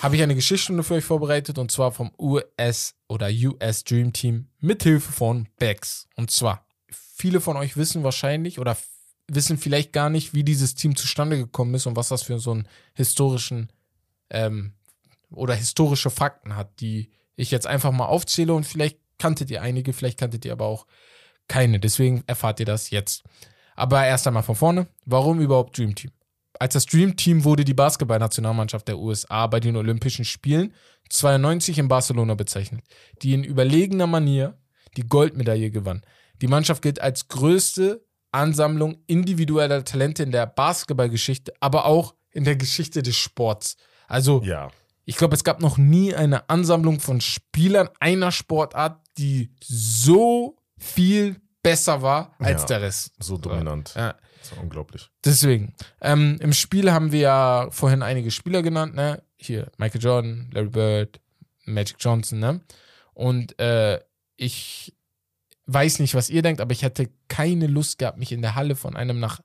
[0.01, 4.49] Habe ich eine Geschichtsstunde für euch vorbereitet und zwar vom US oder US Dream Team
[4.59, 6.07] mithilfe von Bex.
[6.15, 8.77] Und zwar, viele von euch wissen wahrscheinlich oder
[9.27, 12.51] wissen vielleicht gar nicht, wie dieses Team zustande gekommen ist und was das für so
[12.51, 13.71] einen historischen
[14.29, 14.73] ähm,
[15.31, 19.93] oder historische Fakten hat, die ich jetzt einfach mal aufzähle und vielleicht kanntet ihr einige,
[19.93, 20.85] vielleicht kanntet ihr aber auch
[21.47, 21.79] keine.
[21.79, 23.23] Deswegen erfahrt ihr das jetzt.
[23.77, 24.87] Aber erst einmal von vorne.
[25.05, 26.11] Warum überhaupt Dream Team?
[26.59, 30.73] Als das Dream Team wurde die Basketballnationalmannschaft der USA bei den Olympischen Spielen
[31.09, 32.83] 92 in Barcelona bezeichnet,
[33.21, 34.57] die in überlegener Manier
[34.97, 36.01] die Goldmedaille gewann.
[36.41, 42.55] Die Mannschaft gilt als größte Ansammlung individueller Talente in der Basketballgeschichte, aber auch in der
[42.55, 43.77] Geschichte des Sports.
[44.07, 44.71] Also, Ja,
[45.05, 51.37] ich glaube, es gab noch nie eine Ansammlung von Spielern einer Sportart, die so viel
[51.69, 52.67] besser war als Ja.
[52.67, 53.11] der Rest.
[53.19, 53.93] so dominant.
[53.95, 54.15] Ja.
[54.39, 55.09] Das ist unglaublich.
[55.25, 55.73] Deswegen.
[56.01, 59.21] Ähm, Im Spiel haben wir ja vorhin einige Spieler genannt, ne?
[59.35, 61.19] Hier, Michael Jordan, Larry Bird,
[61.65, 62.61] Magic Johnson, ne?
[63.13, 63.99] Und äh,
[64.35, 64.95] ich
[65.65, 68.75] weiß nicht, was ihr denkt, aber ich hätte keine Lust gehabt, mich in der Halle
[68.75, 69.41] von einem nach,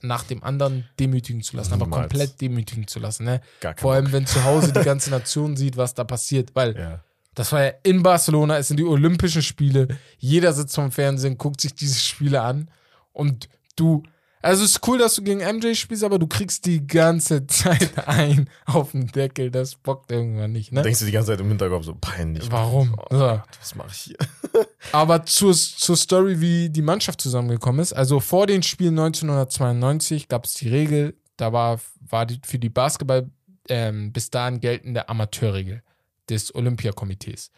[0.00, 2.00] nach dem anderen demütigen zu lassen, aber Niemals.
[2.10, 3.40] komplett demütigen zu lassen, ne?
[3.60, 6.76] Gar kein Vor allem, wenn zu Hause die ganze Nation sieht, was da passiert, weil
[6.76, 7.04] Ja.
[7.34, 9.88] Das war ja in Barcelona, es sind die Olympischen Spiele.
[10.18, 12.70] Jeder sitzt vom Fernsehen, guckt sich diese Spiele an
[13.12, 14.02] und du.
[14.44, 18.08] Also es ist cool, dass du gegen MJ spielst, aber du kriegst die ganze Zeit
[18.08, 19.52] ein auf den Deckel.
[19.52, 20.82] Das bockt irgendwann nicht, ne?
[20.82, 22.50] Denkst du die ganze Zeit im Hinterkopf so peinlich.
[22.50, 22.96] Warum?
[22.98, 23.18] Oh.
[23.18, 24.16] Gott, was mache ich hier?
[24.92, 27.92] Aber zur, zur Story, wie die Mannschaft zusammengekommen ist.
[27.92, 32.68] Also vor den Spielen 1992 gab es die Regel, da war, war die, für die
[32.68, 33.30] Basketball
[33.68, 35.82] ähm, bis dahin geltende Amateurregel
[36.28, 37.50] des Olympiakomitees.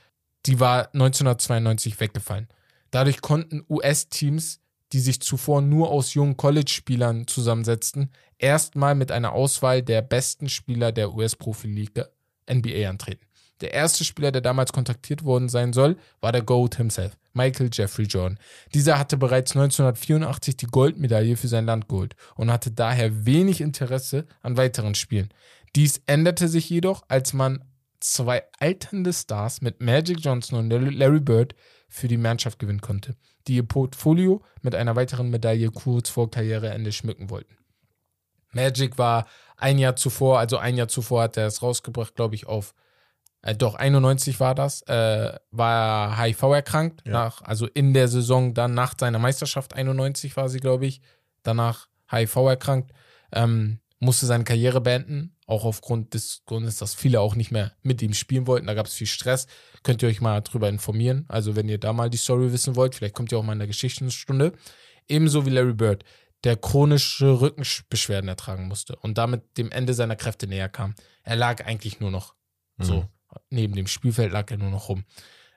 [0.47, 2.49] Die war 1992 weggefallen.
[2.91, 4.61] Dadurch konnten US-Teams,
[4.93, 10.93] die sich zuvor nur aus jungen College-Spielern zusammensetzten, erstmal mit einer Auswahl der besten Spieler
[10.93, 12.07] der US-Profiliga
[12.49, 13.27] NBA antreten.
[13.61, 18.05] Der erste Spieler, der damals kontaktiert worden sein soll, war der GOAT himself, Michael Jeffrey
[18.05, 18.39] Jordan.
[18.75, 24.27] Dieser hatte bereits 1984 die Goldmedaille für sein Land geholt und hatte daher wenig Interesse
[24.43, 25.33] an weiteren Spielen.
[25.77, 27.65] Dies änderte sich jedoch, als man
[28.01, 31.55] zwei alternde Stars mit Magic Johnson und Larry Bird
[31.89, 33.17] für die Mannschaft gewinnen konnte,
[33.47, 37.57] die ihr Portfolio mit einer weiteren Medaille kurz vor Karriereende schmücken wollten.
[38.53, 39.27] Magic war
[39.57, 42.75] ein Jahr zuvor, also ein Jahr zuvor hat er es rausgebracht, glaube ich, auf
[43.43, 47.13] äh, doch 91 war das, äh, war er HIV erkrankt, Ja.
[47.13, 51.01] nach, also in der Saison dann nach seiner Meisterschaft 91 war sie, glaube ich,
[51.43, 52.93] danach HIV erkrankt,
[53.33, 58.01] ähm, musste seine Karriere beenden, auch aufgrund des Grundes, dass viele auch nicht mehr mit
[58.03, 58.67] ihm spielen wollten.
[58.67, 59.47] Da gab es viel Stress.
[59.83, 61.25] Könnt ihr euch mal drüber informieren.
[61.29, 63.59] Also wenn ihr da mal die Story wissen wollt, vielleicht kommt ihr auch mal in
[63.59, 64.53] der Geschichtsstunde.
[65.07, 66.05] Ebenso wie Larry Bird,
[66.45, 70.95] der chronische Rückenbeschwerden ertragen musste und damit dem Ende seiner Kräfte näher kam.
[71.23, 72.35] Er lag eigentlich nur noch
[72.79, 73.07] so.
[73.51, 75.05] Neben dem Spielfeld lag er nur noch rum.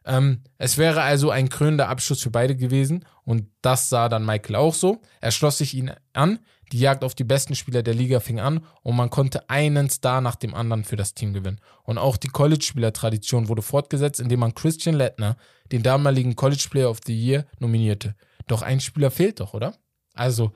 [0.06, 4.56] Ähm, es wäre also ein krönender Abschluss für beide gewesen und das sah dann Michael
[4.56, 5.02] auch so.
[5.20, 6.40] Er schloss sich ihn an,
[6.72, 10.22] die Jagd auf die besten Spieler der Liga fing an und man konnte einen Star
[10.22, 11.60] nach dem anderen für das Team gewinnen.
[11.84, 15.38] Und auch die College-Spieler-Tradition wurde fortgesetzt, indem man Christian Lettner,
[15.72, 18.16] den damaligen College Player of the Year, nominierte.
[18.48, 19.76] Doch ein Spieler fehlt doch, oder?
[20.14, 20.52] Also,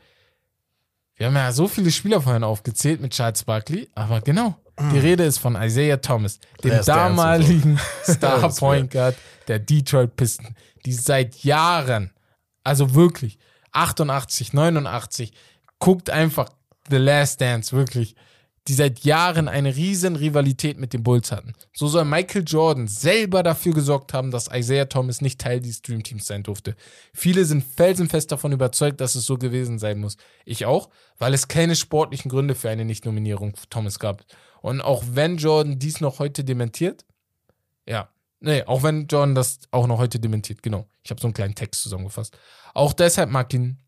[1.16, 4.56] wir haben ja so viele Spieler vorhin aufgezählt mit Charles Barkley, aber genau,
[4.92, 9.16] die Rede ist von Isaiah Thomas, dem damaligen Star Point Guard
[9.48, 10.56] der Detroit Pistons,
[10.86, 12.12] die seit Jahren,
[12.64, 13.38] also wirklich
[13.74, 15.32] 88, 89,
[15.82, 16.48] guckt einfach
[16.90, 18.16] The Last Dance, wirklich,
[18.68, 21.54] die seit Jahren eine riesen Rivalität mit den Bulls hatten.
[21.74, 26.04] So soll Michael Jordan selber dafür gesorgt haben, dass Isaiah Thomas nicht Teil dieses Dream
[26.04, 26.76] Teams sein durfte.
[27.14, 30.18] Viele sind felsenfest davon überzeugt, dass es so gewesen sein muss.
[30.46, 34.24] Ich auch, weil es keine sportlichen Gründe für eine Nicht-Nominierung Thomas gab.
[34.62, 37.04] Und auch wenn Jordan dies noch heute dementiert,
[37.88, 38.10] ja,
[38.40, 40.88] nee, auch wenn Jordan das auch noch heute dementiert, genau.
[41.04, 42.38] Ich habe so einen kleinen Text zusammengefasst.
[42.76, 43.81] Auch deshalb mag ihn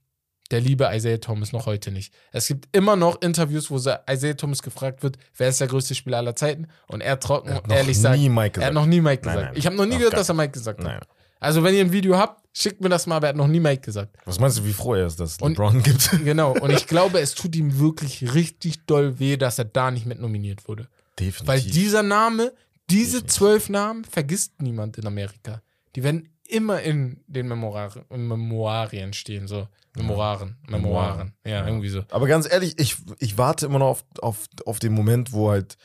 [0.54, 2.14] der liebe Isaiah Thomas noch heute nicht.
[2.32, 6.18] Es gibt immer noch Interviews, wo Isaiah Thomas gefragt wird, wer ist der größte Spieler
[6.20, 6.68] aller Zeiten?
[6.88, 9.02] Und er trocken Er hat und noch ehrlich nie sagt, Mike er hat noch nie
[9.02, 9.52] Mike Nein, gesagt.
[9.52, 9.58] nein.
[9.60, 10.86] ich habe noch nie gehört, dass er Mike gesagt hat.
[10.86, 11.02] Nein.
[11.40, 13.60] Also wenn ihr ein Video habt, schickt mir das mal, aber er hat noch nie
[13.60, 14.16] Mike gesagt.
[14.24, 16.10] Was meinst du, wie froh er ist, dass es Und- LeBron gibt?
[16.24, 16.54] Genau.
[16.58, 20.22] Und ich glaube, es tut ihm wirklich richtig doll weh, dass er da nicht mit
[20.22, 20.88] nominiert wurde.
[21.20, 21.48] Definitiv.
[21.48, 22.54] Weil dieser Name,
[22.90, 23.34] diese Definitiv.
[23.36, 25.62] zwölf Namen vergisst niemand in Amerika.
[25.96, 29.68] Die werden immer in den Memoiren, in Memoirien stehen, so.
[29.96, 31.34] Memoiren, Memoiren.
[31.46, 31.68] Ja, Ja.
[31.68, 32.04] irgendwie so.
[32.10, 35.78] Aber ganz ehrlich, ich, ich warte immer noch auf, auf, auf den Moment, wo halt,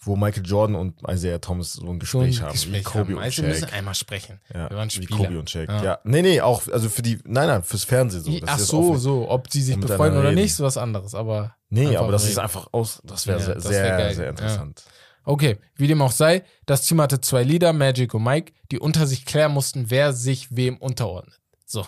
[0.00, 2.52] wo Michael Jordan und Isaiah Thomas so ein So ein Gespräch haben.
[2.52, 3.14] Gespräch wie Kobe haben.
[3.14, 3.72] und Also wir müssen Shaq.
[3.72, 4.40] einmal sprechen.
[4.52, 5.16] Ja, wir waren wie Spieler.
[5.16, 5.68] Kobe und Shaq.
[5.68, 5.84] Ja.
[5.84, 5.98] Ja.
[6.04, 8.32] Nee, nee, auch, also für die, nein, nein, fürs Fernsehen so.
[8.44, 9.30] Ach so, so.
[9.30, 10.34] Ob sie sich miteinander oder reden.
[10.34, 11.14] nicht, ist was anderes.
[11.14, 12.32] Aber Nee, aber das reden.
[12.32, 14.84] ist einfach aus, das wäre Ja, sehr, das wär sehr, sehr interessant.
[15.24, 19.06] Okay, wie dem auch sei, das Team hatte zwei Leader, Magic und Mike, die unter
[19.06, 21.40] sich klären mussten, wer sich wem unterordnet.
[21.64, 21.86] So,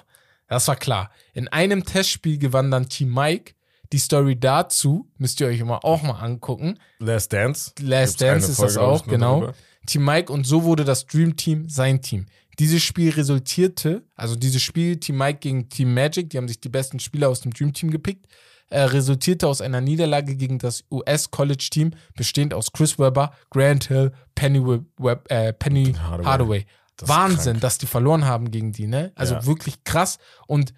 [0.48, 1.10] das war klar.
[1.34, 3.52] In einem Testspiel gewann dann Team Mike.
[3.92, 6.78] Die Story dazu müsst ihr euch immer auch mal angucken.
[6.98, 7.72] Last Dance.
[7.80, 9.40] Last Gibt's Dance ist das Folge, ich, auch, genau.
[9.40, 9.54] darüber.
[9.86, 12.26] Team Mike und so wurde das Dream Team sein Team.
[12.58, 16.68] Dieses Spiel resultierte, also dieses Spiel Team Mike gegen Team Magic, die haben sich die
[16.68, 18.26] besten Spieler aus dem Dream Team gepickt,
[18.70, 23.84] äh, resultierte aus einer Niederlage gegen das US College Team, bestehend aus Chris Webber, Grant
[23.88, 24.60] Hill, Penny,
[24.98, 26.24] Web, äh, Penny Hardaway.
[26.26, 26.66] Hardaway.
[26.96, 27.60] Das Wahnsinn, krank.
[27.60, 29.12] dass die verloren haben gegen die, ne?
[29.14, 29.46] Also Ja.
[29.46, 30.18] wirklich krass.
[30.46, 30.72] Und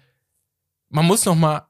[0.89, 1.65] man muss noch mal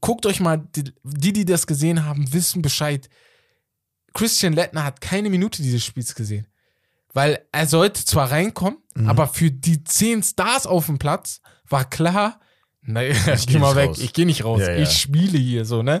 [0.00, 3.08] guckt euch mal, die, die, die das gesehen haben, wissen Bescheid.
[4.14, 6.46] Christian Lettner hat keine Minute dieses Spiels gesehen.
[7.12, 9.08] Weil er sollte zwar reinkommen, Mhm.
[9.08, 12.40] aber für die zehn Stars auf dem Platz war klar,
[12.82, 13.98] naja, ich geh mal weg, raus.
[13.98, 14.82] ich gehe nicht raus, Ja, ja.
[14.82, 16.00] ich spiele hier so, ne?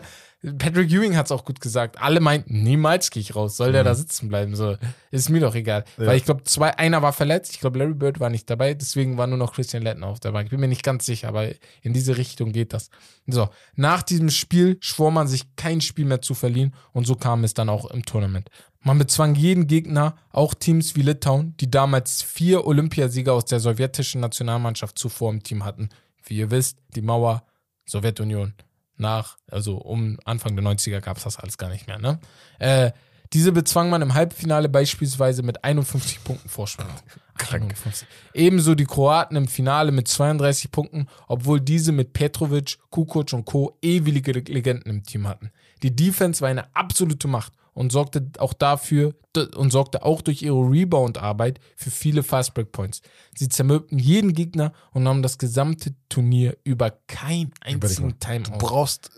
[0.56, 2.00] Patrick Ewing hat es auch gut gesagt.
[2.00, 3.58] Alle meinten, niemals gehe ich raus.
[3.58, 3.88] Soll der Mhm.
[3.88, 4.56] da sitzen bleiben?
[4.56, 4.78] So,
[5.10, 5.84] ist mir doch egal.
[5.98, 6.06] Ja.
[6.06, 7.52] Weil ich glaube, zwei, einer war verletzt.
[7.52, 8.72] Ich glaube, Larry Bird war nicht dabei.
[8.72, 10.46] Deswegen war nur noch Christian Lettner auf der Bank.
[10.46, 11.48] Ich bin mir nicht ganz sicher, aber
[11.82, 12.88] in diese Richtung geht das.
[13.26, 17.44] So, nach diesem Spiel schwor man sich kein Spiel mehr zu verlieren und so kam
[17.44, 18.48] es dann auch im Tournament.
[18.82, 24.22] Man bezwang jeden Gegner, auch Teams wie Litauen, die damals vier Olympiasieger aus der sowjetischen
[24.22, 25.90] Nationalmannschaft zuvor im Team hatten.
[26.24, 27.44] Wie ihr wisst, die Mauer,
[27.86, 28.54] Sowjetunion,
[28.96, 31.98] nach, also um Anfang der 90er gab es das alles gar nicht mehr.
[31.98, 32.20] Ne?
[32.58, 32.92] Äh,
[33.32, 36.88] diese bezwang man im Halbfinale beispielsweise mit 51 Punkten Vorsprung.
[37.50, 38.06] 51.
[38.34, 43.78] Ebenso die Kroaten im Finale mit 32 Punkten, obwohl diese mit Petrovic, Kukoc und Co.
[43.80, 45.50] ewige Legenden im Team hatten.
[45.82, 49.14] Die Defense war eine absolute Macht und sorgte auch dafür
[49.56, 53.00] und sorgte auch durch ihre Rebound-Arbeit für viele Fast Break Points.
[53.34, 58.58] Sie zermürbten jeden Gegner und nahmen das gesamte Turnier über kein einzigen Du Timeout.
[58.58, 59.10] brauchst.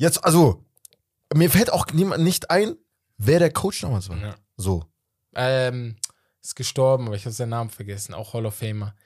[0.00, 0.64] Jetzt, also,
[1.32, 2.74] mir fällt auch niemand nicht ein,
[3.16, 4.18] wer der Coach damals war.
[4.18, 4.34] Ja.
[4.56, 4.82] So.
[5.36, 5.94] Ähm,
[6.42, 8.12] ist gestorben, aber ich habe seinen Namen vergessen.
[8.12, 8.96] Auch Hall of Famer.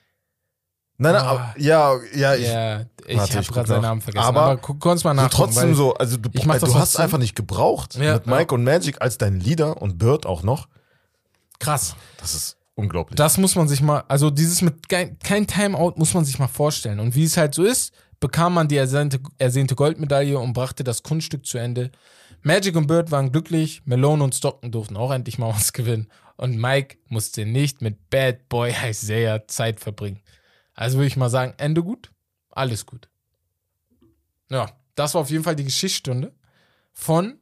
[1.03, 1.29] Nein, nein, Ah.
[1.31, 2.47] aber, ja, ja, ich.
[2.47, 3.89] ja, ich habe guck gerade seinen nach.
[3.89, 4.25] Namen vergessen.
[4.27, 5.37] Aber Aber, gu kannst mal So nachgucken.
[5.53, 7.03] trotzdem so, also du, ich mach das du hast trotzdem.
[7.05, 10.69] einfach nicht gebraucht Ja, mit Mike und Magic als dein Leader und Bird auch noch.
[11.59, 11.97] Krass.
[12.19, 13.17] Das ist unglaublich.
[13.17, 16.49] Das muss man sich mal, also dieses mit kein, kein Timeout muss man sich mal
[16.49, 17.01] vorstellen.
[17.01, 21.03] Und wie es halt so ist, bekam man die ersehnte, ersehnte Goldmedaille und brachte das
[21.03, 21.91] Kunststück zu Ende
[22.43, 26.09] Magic und Bird waren glücklich, Malone und Stockton durften auch endlich mal was gewinnen.
[26.37, 30.21] Und Mike musste nicht mit Bad Boy Isaiah Zeit verbringen.
[30.81, 32.11] Also würde ich mal sagen, Ende gut,
[32.49, 33.11] alles gut.
[34.49, 36.33] Ja, das war auf jeden Fall die Geschichtsstunde
[36.91, 37.39] von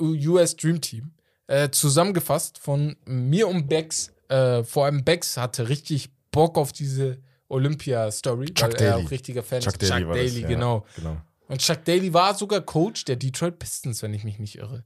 [0.00, 1.12] US Dream Team.
[1.46, 4.12] Äh, zusammengefasst von mir und Bex.
[4.28, 7.18] Äh, vor allem Bex hatte richtig Bock auf diese
[7.48, 9.06] Olympia-Story, Chuck weil er Daly.
[9.06, 9.88] auch richtiger Fan Chuck ist.
[9.88, 10.84] Daly Chuck Daly, das, ja, genau.
[10.96, 11.16] genau.
[11.46, 14.84] Und Chuck Daly war sogar Coach der Detroit Pistons, wenn ich mich nicht irre.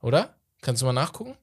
[0.00, 0.36] Oder?
[0.60, 1.36] Kannst du mal nachgucken?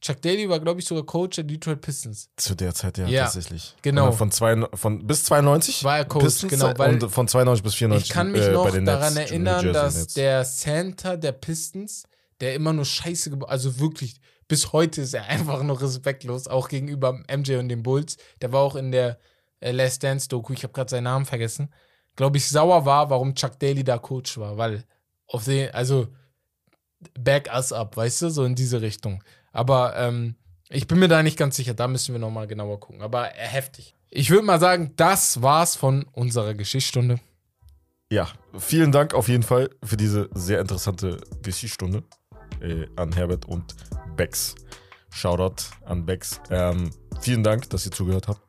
[0.00, 2.30] Chuck Daly war, glaube ich, sogar Coach der Detroit Pistons.
[2.36, 3.76] Zu der Zeit, ja, Ja, tatsächlich.
[3.82, 4.12] genau.
[4.12, 7.74] Von, zwei, von bis 92 War er Coach, Pistons genau, weil und von 92 bis
[7.74, 10.14] 94 Ich kann mich äh, noch daran Nets, erinnern, dass Nets.
[10.14, 12.04] der Center der Pistons,
[12.40, 14.16] der immer nur Scheiße gebaut, also wirklich,
[14.48, 18.16] bis heute ist er einfach nur respektlos, auch gegenüber MJ und den Bulls.
[18.40, 19.18] Der war auch in der
[19.60, 21.72] äh, Last Dance Doku, ich habe gerade seinen Namen vergessen,
[22.16, 24.84] glaube ich, sauer war, warum Chuck Daly da Coach war, weil
[25.26, 26.08] auf den, also
[27.18, 29.22] back us up, weißt du, so in diese Richtung.
[29.52, 30.36] Aber ähm,
[30.68, 33.02] ich bin mir da nicht ganz sicher, da müssen wir nochmal genauer gucken.
[33.02, 33.94] Aber äh, heftig.
[34.10, 37.20] Ich würde mal sagen, das war's von unserer Geschichtsstunde.
[38.12, 38.28] Ja,
[38.58, 42.02] vielen Dank auf jeden Fall für diese sehr interessante Geschichtsstunde
[42.60, 43.76] äh, an Herbert und
[44.16, 44.56] Bex.
[45.10, 46.40] Shoutout an Bex.
[46.50, 46.90] Ähm,
[47.20, 48.40] vielen Dank, dass ihr zugehört habt.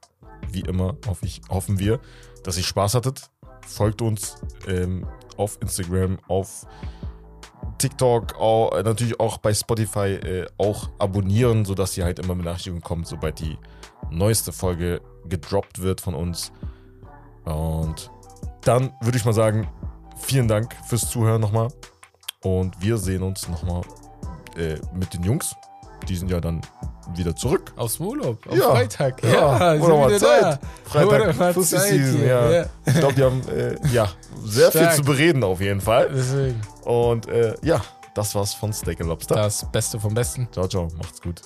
[0.52, 2.00] Wie immer hoffe ich, hoffen wir,
[2.44, 3.30] dass ihr Spaß hattet.
[3.68, 4.36] Folgt uns
[4.68, 6.66] ähm, auf Instagram, auf
[7.82, 12.84] TikTok, auch, äh, natürlich auch bei Spotify äh, auch abonnieren, sodass ihr halt immer Benachrichtigungen
[12.84, 13.58] kommt, sobald die
[14.12, 16.52] neueste Folge gedroppt wird von uns.
[17.46, 18.12] Und
[18.62, 19.68] dann würde ich mal sagen,
[20.16, 21.70] vielen Dank fürs Zuhören nochmal.
[22.44, 23.82] Und wir sehen uns nochmal
[24.58, 25.56] äh, mit den Jungs.
[26.08, 26.62] Die sind ja dann
[27.18, 27.72] wieder zurück.
[27.76, 28.72] Aus dem Urlaub, auf Ja.
[28.72, 29.24] Freitag.
[29.24, 30.42] Ja, sind oder mal Zeit.
[30.42, 30.60] da.
[30.86, 32.52] Freitag, mal Zeit Season, ja.
[32.52, 32.66] ja.
[32.86, 34.10] Ich glaube, die haben äh, ja,
[34.44, 34.94] sehr Stark.
[34.94, 36.10] viel zu bereden auf jeden Fall.
[36.14, 36.62] Deswegen.
[36.84, 37.82] Und äh, ja,
[38.16, 39.36] das war's von Steak and Lobster.
[39.36, 40.48] Das Beste vom Besten.
[40.52, 41.42] Ciao, ciao, macht's gut.